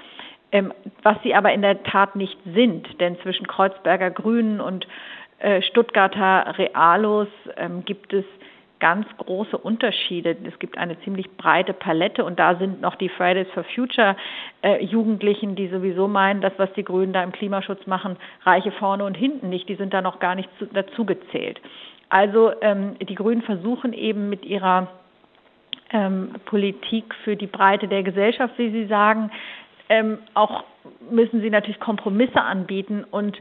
Ähm, 0.51 0.73
was 1.03 1.17
sie 1.23 1.35
aber 1.35 1.51
in 1.51 1.61
der 1.61 1.83
Tat 1.83 2.15
nicht 2.15 2.38
sind, 2.45 3.01
denn 3.01 3.19
zwischen 3.19 3.45
Kreuzberger 3.47 4.09
Grünen 4.11 4.61
und 4.61 4.88
Stuttgarter 5.62 6.58
Realos 6.58 7.27
ähm, 7.58 7.86
gibt 7.86 8.13
es 8.13 8.25
ganz 8.79 9.08
große 9.17 9.58
Unterschiede. 9.58 10.36
Es 10.43 10.60
gibt 10.60 10.77
eine 10.77 10.99
ziemlich 11.01 11.29
breite 11.38 11.73
Palette 11.73 12.23
und 12.23 12.39
da 12.39 12.55
sind 12.55 12.81
noch 12.81 12.95
die 12.95 13.10
Fridays 13.10 13.47
for 13.53 13.63
Future 13.63 14.15
äh, 14.63 14.84
Jugendlichen, 14.84 15.55
die 15.55 15.67
sowieso 15.67 16.08
meinen, 16.08 16.41
das, 16.41 16.53
was 16.58 16.71
die 16.73 16.84
Grünen 16.84 17.13
da 17.13 17.23
im 17.23 17.31
Klimaschutz 17.31 17.88
machen, 17.88 18.17
reiche 18.43 18.71
vorne 18.71 19.05
und 19.05 19.15
hinten 19.15 19.49
nicht. 19.49 19.69
Die 19.69 19.75
sind 19.75 19.93
da 19.93 20.01
noch 20.01 20.19
gar 20.19 20.36
nicht 20.36 20.49
zu, 20.60 20.65
dazu 20.65 21.05
gezählt. 21.05 21.62
Also 22.10 22.51
ähm, 22.62 22.95
die 22.99 23.15
Grünen 23.15 23.41
versuchen 23.41 23.93
eben 23.93 24.29
mit 24.29 24.45
ihrer 24.45 24.88
ähm, 25.91 26.36
Politik 26.45 27.15
für 27.23 27.36
die 27.36 27.47
Breite 27.47 27.88
der 27.88 28.03
Gesellschaft, 28.03 28.55
wie 28.58 28.71
sie 28.71 28.86
sagen, 28.86 29.31
ähm, 29.89 30.17
auch 30.34 30.63
müssen 31.10 31.41
sie 31.41 31.49
natürlich 31.49 31.79
Kompromisse 31.79 32.41
anbieten 32.41 33.03
und 33.10 33.39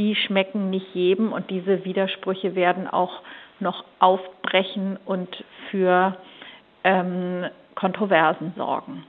die 0.00 0.16
schmecken 0.16 0.70
nicht 0.70 0.94
jedem 0.94 1.30
und 1.30 1.50
diese 1.50 1.84
Widersprüche 1.84 2.54
werden 2.54 2.88
auch 2.88 3.20
noch 3.60 3.84
aufbrechen 3.98 4.98
und 5.04 5.44
für 5.70 6.16
ähm, 6.84 7.44
Kontroversen 7.74 8.54
sorgen. 8.56 9.04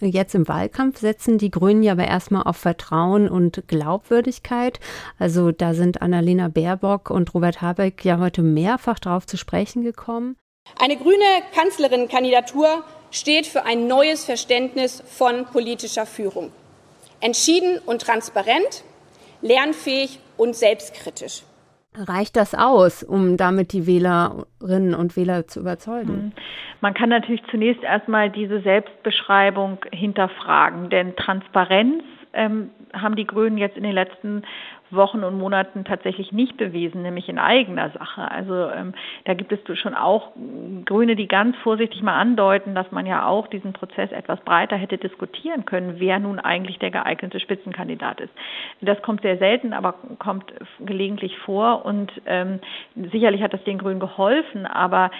Jetzt 0.00 0.36
im 0.36 0.46
Wahlkampf 0.46 0.98
setzen 0.98 1.38
die 1.38 1.50
Grünen 1.50 1.82
ja 1.82 1.92
aber 1.92 2.06
erstmal 2.06 2.44
auf 2.44 2.56
Vertrauen 2.56 3.28
und 3.28 3.64
Glaubwürdigkeit. 3.66 4.78
Also 5.18 5.50
da 5.50 5.74
sind 5.74 6.02
Annalena 6.02 6.46
Baerbock 6.46 7.10
und 7.10 7.34
Robert 7.34 7.60
Habeck 7.60 8.04
ja 8.04 8.20
heute 8.20 8.42
mehrfach 8.42 9.00
darauf 9.00 9.26
zu 9.26 9.36
sprechen 9.36 9.82
gekommen. 9.82 10.36
Eine 10.78 10.96
grüne 10.96 11.24
Kanzlerinnenkandidatur 11.52 12.84
steht 13.10 13.48
für 13.48 13.64
ein 13.64 13.88
neues 13.88 14.24
Verständnis 14.24 15.02
von 15.04 15.46
politischer 15.46 16.06
Führung. 16.06 16.52
Entschieden 17.20 17.80
und 17.84 18.02
transparent, 18.02 18.84
lernfähig 19.40 20.20
und 20.36 20.54
selbstkritisch. 20.54 21.42
Reicht 21.94 22.36
das 22.36 22.54
aus, 22.54 23.02
um 23.02 23.36
damit 23.36 23.72
die 23.72 23.86
Wählerinnen 23.86 24.94
und 24.94 25.16
Wähler 25.16 25.46
zu 25.46 25.60
überzeugen? 25.60 26.08
Hm. 26.08 26.32
Man 26.80 26.94
kann 26.94 27.08
natürlich 27.08 27.42
zunächst 27.50 27.82
erstmal 27.82 28.30
diese 28.30 28.60
Selbstbeschreibung 28.60 29.78
hinterfragen, 29.92 30.90
denn 30.90 31.16
Transparenz 31.16 32.04
ähm, 32.34 32.70
haben 32.92 33.16
die 33.16 33.26
Grünen 33.26 33.58
jetzt 33.58 33.76
in 33.76 33.82
den 33.82 33.92
letzten 33.92 34.42
Wochen 34.90 35.24
und 35.24 35.38
Monaten 35.38 35.84
tatsächlich 35.84 36.32
nicht 36.32 36.56
bewiesen, 36.56 37.02
nämlich 37.02 37.28
in 37.28 37.38
eigener 37.38 37.90
Sache. 37.90 38.30
Also 38.30 38.70
ähm, 38.70 38.94
da 39.24 39.34
gibt 39.34 39.52
es 39.52 39.78
schon 39.78 39.94
auch 39.94 40.32
Grüne, 40.84 41.16
die 41.16 41.28
ganz 41.28 41.56
vorsichtig 41.58 42.02
mal 42.02 42.18
andeuten, 42.18 42.74
dass 42.74 42.90
man 42.92 43.06
ja 43.06 43.26
auch 43.26 43.46
diesen 43.48 43.72
Prozess 43.72 44.10
etwas 44.12 44.40
breiter 44.40 44.76
hätte 44.76 44.98
diskutieren 44.98 45.64
können, 45.64 45.96
wer 45.98 46.18
nun 46.18 46.38
eigentlich 46.38 46.78
der 46.78 46.90
geeignete 46.90 47.40
Spitzenkandidat 47.40 48.20
ist. 48.20 48.32
Das 48.80 49.00
kommt 49.02 49.22
sehr 49.22 49.38
selten, 49.38 49.72
aber 49.72 49.94
kommt 50.18 50.52
gelegentlich 50.80 51.36
vor 51.38 51.84
und 51.84 52.10
ähm, 52.26 52.60
sicherlich 52.94 53.42
hat 53.42 53.52
das 53.52 53.64
den 53.64 53.78
Grünen 53.78 54.00
geholfen, 54.00 54.66
aber 54.66 55.10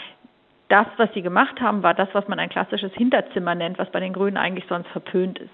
das, 0.69 0.87
was 0.99 1.13
sie 1.15 1.23
gemacht 1.23 1.61
haben, 1.61 1.83
war 1.83 1.95
das, 1.95 2.09
was 2.13 2.29
man 2.29 2.39
ein 2.39 2.51
klassisches 2.51 2.93
Hinterzimmer 2.93 3.55
nennt, 3.55 3.79
was 3.79 3.91
bei 3.91 4.01
den 4.01 4.13
Grünen 4.13 4.37
eigentlich 4.37 4.67
sonst 4.69 4.89
verpönt 4.89 5.39
ist. 5.39 5.51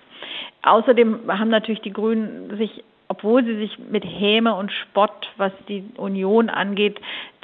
Außerdem 0.63 1.21
haben 1.29 1.51
natürlich 1.51 1.83
die 1.83 1.93
Grünen 1.93 2.57
sich 2.57 2.83
obwohl 3.15 3.45
sie 3.45 3.57
sich 3.57 3.79
mit 3.79 4.05
Häme 4.05 4.55
und 4.55 4.73
Spott, 4.73 5.31
was 5.37 5.53
die 5.69 5.85
Union 5.97 6.51
angeht, 6.51 7.01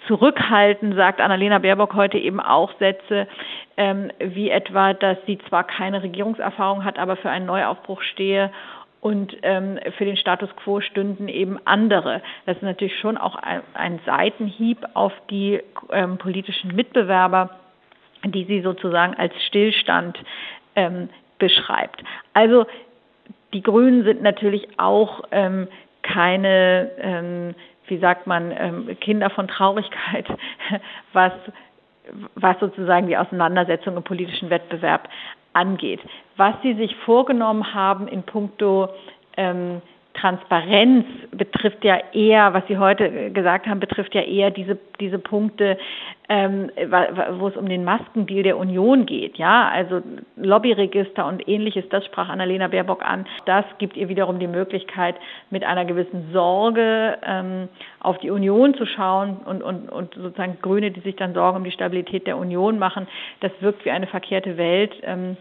zurückhalten, 0.09 0.96
sagt 0.96 1.20
Annalena 1.20 1.59
Baerbock 1.59 1.94
heute 1.94 2.18
eben 2.18 2.40
auch 2.40 2.72
Sätze 2.80 3.28
ähm, 3.76 4.11
wie 4.18 4.50
etwa, 4.50 4.94
dass 4.94 5.16
sie 5.26 5.38
zwar 5.48 5.62
keine 5.62 6.02
Regierungserfahrung 6.02 6.85
hat, 6.85 6.98
aber 6.98 7.16
für 7.16 7.30
einen 7.30 7.46
Neuaufbruch 7.46 8.02
stehe 8.02 8.50
und 9.00 9.37
ähm, 9.42 9.78
für 9.96 10.04
den 10.04 10.16
Status 10.16 10.50
quo 10.56 10.80
stünden 10.80 11.28
eben 11.28 11.59
andere. 11.66 12.20
Das 12.46 12.56
ist 12.56 12.62
natürlich 12.62 12.98
schon 12.98 13.16
auch 13.16 13.37
ein, 13.37 13.61
ein 13.74 14.00
Seitenhieb 14.04 14.78
auf 14.94 15.12
die 15.30 15.62
ähm, 15.92 16.18
politischen 16.18 16.74
Mitbewerber, 16.74 17.50
die 18.24 18.44
sie 18.44 18.61
sozusagen 18.62 19.14
als 19.14 19.33
Stillstand 19.46 20.18
ähm, 20.74 21.09
beschreibt. 21.38 22.02
Also 22.35 22.66
die 23.52 23.62
Grünen 23.62 24.04
sind 24.04 24.22
natürlich 24.22 24.68
auch 24.78 25.22
ähm, 25.30 25.68
keine, 26.02 26.90
ähm, 26.98 27.54
wie 27.86 27.98
sagt 27.98 28.26
man, 28.26 28.52
ähm, 28.56 28.96
Kinder 29.00 29.30
von 29.30 29.48
Traurigkeit, 29.48 30.26
was 31.12 31.32
was 32.34 32.58
sozusagen 32.58 33.06
die 33.06 33.16
Auseinandersetzung 33.16 33.96
im 33.96 34.02
politischen 34.02 34.50
Wettbewerb 34.50 35.08
angeht. 35.52 36.00
Was 36.36 36.54
Sie 36.62 36.74
sich 36.74 36.94
vorgenommen 37.04 37.74
haben 37.74 38.08
in 38.08 38.22
puncto 38.22 38.88
ähm, 39.36 39.82
Transparenz 40.14 41.07
betrifft 41.31 41.85
ja 41.85 41.99
eher, 42.12 42.53
was 42.53 42.66
Sie 42.66 42.79
heute 42.79 43.31
gesagt 43.31 43.66
haben, 43.66 43.81
betrifft 43.81 44.14
ja 44.14 44.23
eher 44.23 44.51
diese, 44.51 44.77
diese 44.99 45.18
Punkte, 45.18 45.79
ähm, 46.29 46.70
wo 47.38 47.49
es 47.49 47.57
um 47.57 47.68
den 47.68 47.85
Maskendeal 47.85 48.42
der 48.42 48.57
Union 48.57 49.07
geht. 49.07 49.38
Ja, 49.38 49.68
also 49.68 50.01
Lobbyregister 50.37 51.27
und 51.27 51.49
ähnliches, 51.49 51.85
das 51.90 52.05
sprach 52.05 52.29
Annalena 52.29 52.68
Baerbock 52.68 53.05
an. 53.05 53.27
Das 53.46 53.64
gibt 53.79 53.96
ihr 53.96 54.09
wiederum 54.09 54.38
die 54.38 54.46
Möglichkeit, 54.46 55.16
mit 55.51 55.64
einer 55.64 55.85
gewissen 55.85 56.31
Sorge 56.33 57.18
ähm, 57.25 57.68
auf 58.01 58.18
die 58.18 58.31
Union 58.31 58.75
zu 58.75 58.87
schauen 58.87 59.38
und, 59.44 59.62
und, 59.62 59.88
und 59.90 60.14
sozusagen 60.14 60.59
Grüne, 60.61 60.90
die 60.90 61.01
sich 61.01 61.16
dann 61.16 61.35
Sorgen 61.35 61.59
um 61.59 61.64
die 61.64 61.73
Stabilität 61.73 62.27
der 62.27 62.37
Union 62.37 62.79
machen. 62.79 63.07
Das 63.40 63.53
wirkt 63.61 63.85
wie 63.85 63.90
eine 63.90 64.07
verkehrte 64.07 64.57
Welt. 64.57 64.92
Ähm, 65.03 65.37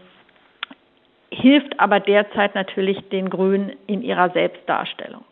hilft 1.40 1.78
aber 1.78 2.00
derzeit 2.00 2.54
natürlich 2.54 2.98
den 3.10 3.30
Grünen 3.30 3.72
in 3.86 4.02
ihrer 4.02 4.30
Selbstdarstellung. 4.30 5.24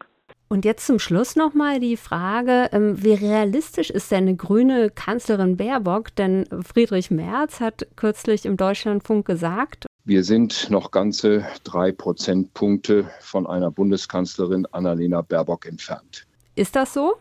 Und 0.51 0.65
jetzt 0.65 0.87
zum 0.87 0.99
Schluss 0.99 1.37
nochmal 1.37 1.79
die 1.79 1.99
Frage, 1.99 2.71
ähm, 2.73 3.03
wie 3.03 3.13
realistisch 3.13 3.91
ist 3.91 4.11
denn 4.11 4.29
eine 4.29 4.37
grüne 4.37 4.89
Kanzlerin 4.89 5.59
Baerbock? 5.59 6.17
Denn 6.17 6.47
Friedrich 6.65 7.11
Merz 7.11 7.61
hat 7.61 7.87
kürzlich 7.97 8.47
im 8.47 8.57
Deutschlandfunk 8.57 9.27
gesagt, 9.27 9.87
wir 10.09 10.25
sind 10.25 10.71
noch 10.71 10.91
ganze 10.91 11.45
drei 11.65 11.93
Prozentpunkte 11.93 13.11
von 13.21 13.47
einer 13.47 13.71
Bundeskanzlerin 13.71 14.65
Annalena 14.73 15.21
Baerbock 15.21 15.67
entfernt. 15.67 16.28
Ist 16.59 16.75
das 16.75 16.93
so? 16.93 17.15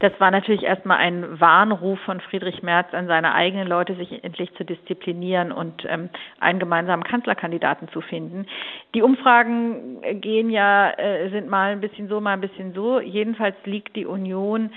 Das 0.00 0.12
war 0.18 0.30
natürlich 0.30 0.64
erstmal 0.64 0.96
ein 0.98 1.40
Warnruf 1.40 2.00
von 2.00 2.20
Friedrich 2.20 2.62
Merz 2.62 2.92
an 2.92 3.06
seine 3.06 3.34
eigenen 3.34 3.68
Leute, 3.68 3.94
sich 3.94 4.24
endlich 4.24 4.52
zu 4.54 4.64
disziplinieren 4.64 5.52
und 5.52 5.84
ähm, 5.86 6.08
einen 6.40 6.58
gemeinsamen 6.58 7.04
Kanzlerkandidaten 7.04 7.88
zu 7.90 8.00
finden. 8.00 8.46
Die 8.94 9.02
Umfragen 9.02 10.00
gehen 10.20 10.50
ja, 10.50 10.90
äh, 10.98 11.30
sind 11.30 11.48
mal 11.48 11.72
ein 11.72 11.80
bisschen 11.80 12.08
so, 12.08 12.20
mal 12.20 12.32
ein 12.32 12.40
bisschen 12.40 12.72
so. 12.72 12.98
Jedenfalls 12.98 13.54
liegt 13.64 13.94
die 13.94 14.06
Union 14.06 14.70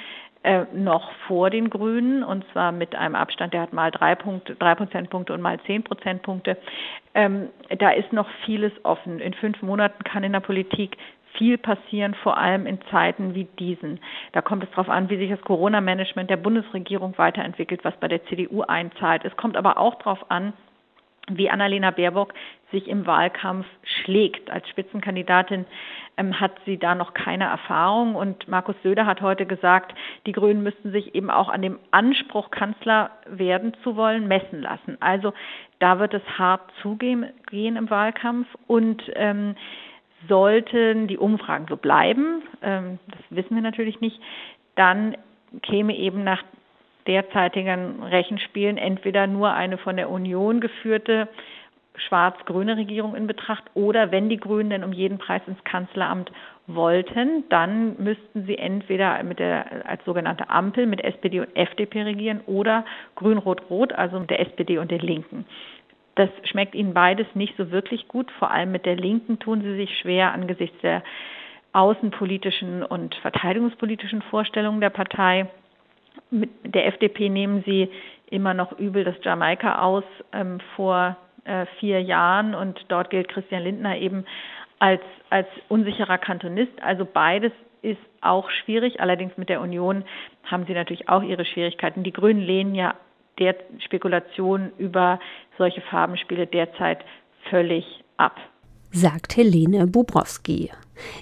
äh, 0.43 0.65
noch 0.73 1.10
vor 1.26 1.49
den 1.49 1.69
Grünen 1.69 2.21
und 2.21 2.43
zwar 2.52 2.73
mit 2.73 2.95
einem 2.95 3.15
Abstand, 3.15 3.54
der 3.54 3.62
hat 3.62 3.71
mal 3.71 3.91
drei 3.91 4.13
Punkte, 4.13 4.56
drei 4.56 4.76
Prozentpunkte 4.76 5.34
und 5.34 5.41
mal 5.41 5.58
zehn 5.65 5.84
Prozentpunkte. 5.84 6.58
Ähm, 7.13 7.47
da 7.80 7.91
ist 7.91 8.12
noch 8.12 8.28
vieles 8.45 8.73
offen. 8.84 9.21
In 9.21 9.34
fünf 9.34 9.62
Monaten 9.62 10.04
kann 10.04 10.26
in 10.26 10.34
der 10.34 10.41
Politik 10.41 10.97
viel 11.37 11.57
passieren, 11.57 12.13
vor 12.15 12.37
allem 12.37 12.65
in 12.65 12.79
Zeiten 12.91 13.35
wie 13.35 13.45
diesen. 13.59 13.99
Da 14.31 14.41
kommt 14.41 14.63
es 14.63 14.69
darauf 14.71 14.89
an, 14.89 15.09
wie 15.09 15.17
sich 15.17 15.29
das 15.29 15.41
Corona-Management 15.41 16.29
der 16.29 16.37
Bundesregierung 16.37 17.17
weiterentwickelt, 17.17 17.83
was 17.83 17.95
bei 17.97 18.07
der 18.07 18.23
CDU 18.25 18.61
einzahlt. 18.61 19.25
Es 19.25 19.35
kommt 19.37 19.57
aber 19.57 19.77
auch 19.77 19.95
darauf 19.95 20.29
an, 20.29 20.53
wie 21.29 21.49
Annalena 21.49 21.91
Baerbock 21.91 22.33
sich 22.71 22.87
im 22.87 23.05
Wahlkampf 23.05 23.65
schlägt. 23.83 24.49
Als 24.49 24.67
Spitzenkandidatin 24.67 25.65
ähm, 26.17 26.39
hat 26.39 26.51
sie 26.65 26.77
da 26.77 26.95
noch 26.95 27.13
keine 27.13 27.45
Erfahrung 27.45 28.15
und 28.15 28.47
Markus 28.47 28.75
Söder 28.83 29.05
hat 29.05 29.21
heute 29.21 29.45
gesagt, 29.45 29.95
die 30.25 30.31
Grünen 30.33 30.63
müssten 30.63 30.91
sich 30.91 31.15
eben 31.15 31.29
auch 31.29 31.49
an 31.49 31.61
dem 31.61 31.79
Anspruch, 31.91 32.51
Kanzler 32.51 33.11
werden 33.25 33.73
zu 33.83 33.95
wollen, 33.95 34.27
messen 34.27 34.61
lassen. 34.61 34.97
Also 34.99 35.33
da 35.79 35.99
wird 35.99 36.13
es 36.13 36.23
hart 36.37 36.61
zugehen 36.81 37.31
im 37.51 37.89
Wahlkampf 37.89 38.47
und 38.67 39.03
ähm, 39.15 39.55
Sollten 40.27 41.07
die 41.07 41.17
Umfragen 41.17 41.65
so 41.69 41.77
bleiben, 41.77 42.43
ähm, 42.62 42.99
das 43.07 43.21
wissen 43.29 43.55
wir 43.55 43.62
natürlich 43.62 44.01
nicht, 44.01 44.19
dann 44.75 45.15
käme 45.62 45.95
eben 45.95 46.23
nach 46.23 46.43
derzeitigen 47.07 48.01
Rechenspielen 48.03 48.77
entweder 48.77 49.27
nur 49.27 49.51
eine 49.53 49.77
von 49.77 49.97
der 49.97 50.09
Union 50.09 50.62
geführte 50.62 51.27
schwarz-grüne 51.95 52.77
Regierung 52.77 53.15
in 53.15 53.27
Betracht 53.27 53.63
oder 53.75 54.12
wenn 54.12 54.29
die 54.29 54.38
Grünen 54.38 54.71
denn 54.71 54.83
um 54.83 54.93
jeden 54.93 55.19
Preis 55.19 55.41
ins 55.45 55.63
Kanzleramt 55.63 56.31
wollten, 56.65 57.43
dann 57.49 58.01
müssten 58.01 58.45
sie 58.45 58.57
entweder 58.57 59.21
mit 59.23 59.39
der 59.39 59.88
als 59.88 60.03
sogenannte 60.05 60.49
Ampel 60.49 60.88
mit 60.88 61.03
SPD 61.03 61.41
und 61.41 61.55
FDP 61.55 62.03
regieren 62.03 62.41
oder 62.47 62.86
grün-rot-rot, 63.15 63.93
also 63.93 64.19
mit 64.19 64.29
der 64.29 64.39
SPD 64.39 64.77
und 64.77 64.89
den 64.89 65.01
Linken. 65.01 65.45
Das 66.15 66.30
schmeckt 66.43 66.76
ihnen 66.76 66.93
beides 66.93 67.28
nicht 67.34 67.56
so 67.58 67.71
wirklich 67.71 68.08
gut. 68.08 68.32
Vor 68.39 68.52
allem 68.52 68.71
mit 68.71 68.86
der 68.86 68.95
Linken 68.95 69.39
tun 69.39 69.62
sie 69.62 69.76
sich 69.76 69.97
schwer 69.99 70.32
angesichts 70.32 70.80
der 70.82 71.04
außenpolitischen 71.73 72.84
und 72.84 73.15
verteidigungspolitischen 73.15 74.21
Vorstellungen 74.23 74.80
der 74.80 74.91
Partei. 74.91 75.47
Mit 76.30 76.52
der 76.63 76.86
FDP 76.88 77.30
nehmen 77.30 77.63
sie 77.65 77.89
immer 78.30 78.54
noch 78.54 78.78
übel 78.78 79.04
das 79.04 79.15
Jamaika 79.23 79.82
aus 79.82 80.04
ähm, 80.32 80.60
vor 80.76 81.17
äh, 81.45 81.65
vier 81.80 82.02
Jahren 82.02 82.54
und 82.54 82.80
dort 82.88 83.10
gilt 83.10 83.28
Christian 83.28 83.63
Lindner 83.63 83.97
eben 83.97 84.26
als, 84.80 85.02
als 85.30 85.47
unsicherer 85.69 86.17
Kantonist. 86.17 86.71
Also 86.82 87.06
beides 87.06 87.52
ist 87.82 88.02
auch 88.21 88.49
schwierig. 88.49 89.02
Allerdings 89.02 89.38
mit 89.38 89.49
der 89.49 89.62
Union 89.62 90.04
haben 90.43 90.65
sie 90.65 90.73
natürlich 90.73 91.10
auch 91.10 91.23
ihre 91.23 91.45
Schwierigkeiten. 91.45 92.04
Die 92.04 92.13
Grünen 92.13 92.41
lehnen 92.41 92.76
ja 92.76 92.95
der 93.39 93.56
Spekulation 93.80 94.71
über 94.78 95.19
solche 95.57 95.81
Farbenspiele 95.81 96.47
derzeit 96.47 96.99
völlig 97.49 97.85
ab. 98.17 98.35
Sagt 98.91 99.37
Helene 99.37 99.87
Bubrowski. 99.87 100.69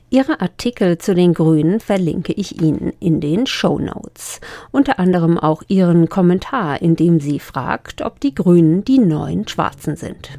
Ihre 0.09 0.41
Artikel 0.41 0.97
zu 0.97 1.15
den 1.15 1.33
Grünen 1.33 1.79
verlinke 1.79 2.33
ich 2.33 2.61
Ihnen 2.61 2.91
in 2.99 3.21
den 3.21 3.47
Show 3.47 3.79
Notes. 3.79 4.41
Unter 4.71 4.99
anderem 4.99 5.37
auch 5.37 5.63
Ihren 5.69 6.09
Kommentar, 6.09 6.81
in 6.81 6.95
dem 6.95 7.19
sie 7.19 7.39
fragt, 7.39 8.01
ob 8.01 8.19
die 8.19 8.35
Grünen 8.35 8.83
die 8.83 8.99
neuen 8.99 9.47
Schwarzen 9.47 9.95
sind. 9.95 10.31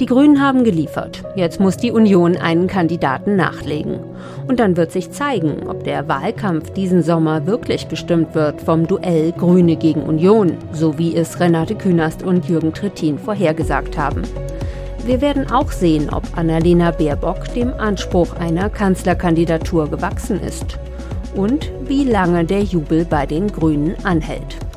Die 0.00 0.06
Grünen 0.06 0.40
haben 0.40 0.62
geliefert. 0.62 1.24
Jetzt 1.34 1.58
muss 1.58 1.76
die 1.76 1.90
Union 1.90 2.36
einen 2.36 2.68
Kandidaten 2.68 3.34
nachlegen. 3.34 3.98
Und 4.46 4.60
dann 4.60 4.76
wird 4.76 4.92
sich 4.92 5.10
zeigen, 5.10 5.68
ob 5.68 5.82
der 5.82 6.06
Wahlkampf 6.06 6.70
diesen 6.70 7.02
Sommer 7.02 7.46
wirklich 7.46 7.88
bestimmt 7.88 8.32
wird 8.36 8.60
vom 8.60 8.86
Duell 8.86 9.32
Grüne 9.32 9.74
gegen 9.74 10.04
Union, 10.04 10.56
so 10.72 10.98
wie 10.98 11.16
es 11.16 11.40
Renate 11.40 11.74
Künast 11.74 12.22
und 12.22 12.48
Jürgen 12.48 12.72
Trittin 12.72 13.18
vorhergesagt 13.18 13.98
haben. 13.98 14.22
Wir 15.04 15.20
werden 15.20 15.50
auch 15.50 15.72
sehen, 15.72 16.10
ob 16.12 16.22
Annalena 16.36 16.92
Baerbock 16.92 17.52
dem 17.54 17.72
Anspruch 17.74 18.36
einer 18.36 18.70
Kanzlerkandidatur 18.70 19.90
gewachsen 19.90 20.40
ist 20.40 20.78
und 21.34 21.72
wie 21.86 22.04
lange 22.04 22.44
der 22.44 22.62
Jubel 22.62 23.04
bei 23.04 23.26
den 23.26 23.50
Grünen 23.50 23.96
anhält. 24.04 24.67